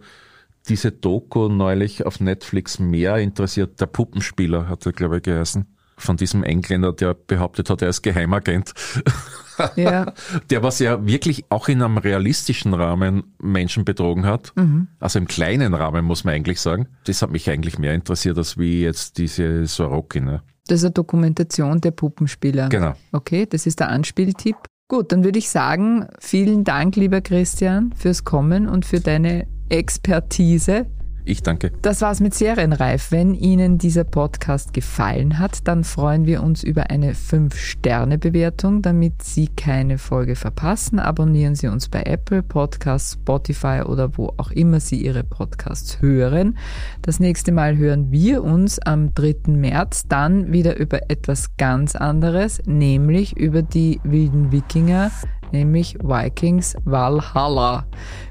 diese 0.68 0.92
Doku 0.92 1.48
neulich 1.48 2.06
auf 2.06 2.20
Netflix 2.20 2.80
mehr 2.80 3.18
interessiert. 3.18 3.80
Der 3.80 3.86
Puppenspieler 3.86 4.68
hat 4.68 4.86
er, 4.86 4.92
glaube 4.92 5.18
ich, 5.18 5.24
geheißen. 5.24 5.66
Von 5.98 6.18
diesem 6.18 6.44
Engländer, 6.44 6.94
der 6.94 7.14
behauptet 7.14 7.70
hat, 7.70 7.82
er 7.82 7.90
ist 7.90 8.02
Geheimagent. 8.02 8.74
Ja. 9.76 10.14
der 10.50 10.64
was 10.64 10.80
ja 10.80 11.06
wirklich 11.06 11.46
auch 11.50 11.68
in 11.68 11.82
einem 11.82 11.98
realistischen 11.98 12.74
Rahmen 12.74 13.24
Menschen 13.42 13.86
betrogen 13.86 14.26
hat. 14.26 14.54
Mhm. 14.56 14.88
Also 15.00 15.20
im 15.20 15.28
kleinen 15.28 15.74
Rahmen 15.74 16.06
muss 16.06 16.24
man 16.24 16.34
eigentlich 16.34 16.60
sagen. 16.60 16.88
Das 17.06 17.22
hat 17.22 17.32
mich 17.32 17.50
eigentlich 17.50 17.80
mehr 17.80 17.94
interessiert, 17.94 18.38
als 18.38 18.58
wie 18.58 18.82
jetzt 18.82 19.18
diese 19.18 19.66
Sorokin. 19.66 20.26
Ne? 20.26 20.42
Das 20.68 20.80
ist 20.80 20.86
eine 20.86 20.92
Dokumentation 20.92 21.82
der 21.82 21.92
Puppenspieler. 21.92 22.70
Genau. 22.70 22.94
Okay, 23.12 23.46
das 23.50 23.66
ist 23.66 23.80
der 23.80 23.90
Anspieltipp. 23.90 24.56
Gut, 24.88 25.12
dann 25.12 25.24
würde 25.24 25.40
ich 25.40 25.50
sagen, 25.50 26.08
vielen 26.20 26.64
Dank, 26.64 26.98
lieber 26.98 27.22
Christian, 27.22 27.94
fürs 27.96 28.26
Kommen 28.26 28.68
und 28.68 28.86
für 28.86 29.00
deine 29.00 29.48
Expertise. 29.70 30.86
Ich 31.24 31.44
danke. 31.44 31.72
Das 31.82 32.02
war's 32.02 32.20
mit 32.20 32.34
Serienreif. 32.34 33.12
Wenn 33.12 33.36
Ihnen 33.36 33.78
dieser 33.78 34.04
Podcast 34.04 34.74
gefallen 34.74 35.38
hat, 35.38 35.68
dann 35.68 35.84
freuen 35.84 36.26
wir 36.26 36.42
uns 36.42 36.64
über 36.64 36.90
eine 36.90 37.14
5-Sterne-Bewertung, 37.14 38.82
damit 38.82 39.22
Sie 39.22 39.48
keine 39.48 39.98
Folge 39.98 40.36
verpassen. 40.36 41.00
Abonnieren 41.00 41.56
Sie 41.56 41.68
uns 41.68 41.90
bei 41.90 42.04
Apple 42.04 42.42
Podcasts, 42.42 43.14
Spotify 43.14 43.84
oder 43.86 44.18
wo 44.18 44.34
auch 44.38 44.52
immer 44.52 44.80
Sie 44.80 45.04
Ihre 45.04 45.24
Podcasts 45.24 46.02
hören. 46.02 46.58
Das 47.04 47.20
nächste 47.20 47.52
Mal 47.52 47.78
hören 47.78 48.12
wir 48.12 48.44
uns 48.44 48.80
am 48.80 49.14
3. 49.14 49.36
März 49.48 50.08
dann 50.08 50.52
wieder 50.52 50.78
über 50.78 51.12
etwas 51.12 51.56
ganz 51.58 51.96
anderes, 51.96 52.62
nämlich 52.66 53.38
über 53.38 53.62
die 53.62 54.00
wilden 54.04 54.52
Wikinger 54.52 55.12
nämlich 55.52 55.96
Vikings 56.02 56.76
Valhalla. 56.86 57.86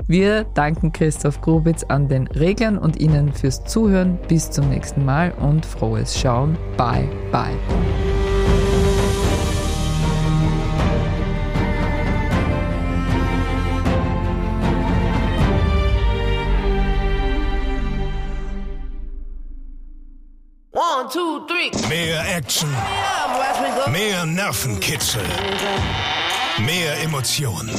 Wir 0.07 0.45
danken 0.45 0.93
Christoph 0.93 1.41
Grubitz 1.41 1.85
an 1.85 2.09
den 2.09 2.27
Reglern 2.29 2.79
und 2.79 3.01
Ihnen 3.01 3.33
fürs 3.33 3.65
Zuhören. 3.65 4.19
Bis 4.29 4.51
zum 4.51 4.69
nächsten 4.69 5.05
Mal 5.05 5.33
und 5.33 5.65
frohes 5.65 6.19
Schauen. 6.19 6.57
Bye, 6.77 7.09
bye. 7.31 7.57
One, 20.73 21.09
two, 21.13 21.41
three. 21.47 21.71
Mehr 21.89 22.37
Action. 22.37 22.71
Mehr 23.91 24.25
Nervenkitzel. 24.25 25.23
Mehr 26.65 27.03
Emotionen. 27.03 27.71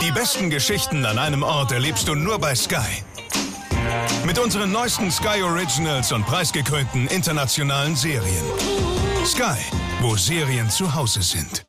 Die 0.00 0.10
besten 0.12 0.50
Geschichten 0.50 1.04
an 1.04 1.18
einem 1.18 1.42
Ort 1.42 1.72
erlebst 1.72 2.08
du 2.08 2.14
nur 2.14 2.38
bei 2.38 2.54
Sky. 2.54 3.02
Mit 4.24 4.38
unseren 4.38 4.72
neuesten 4.72 5.10
Sky 5.10 5.42
Originals 5.42 6.12
und 6.12 6.24
preisgekrönten 6.24 7.06
internationalen 7.08 7.96
Serien. 7.96 8.44
Sky, 9.24 9.58
wo 10.00 10.16
Serien 10.16 10.70
zu 10.70 10.94
Hause 10.94 11.22
sind. 11.22 11.50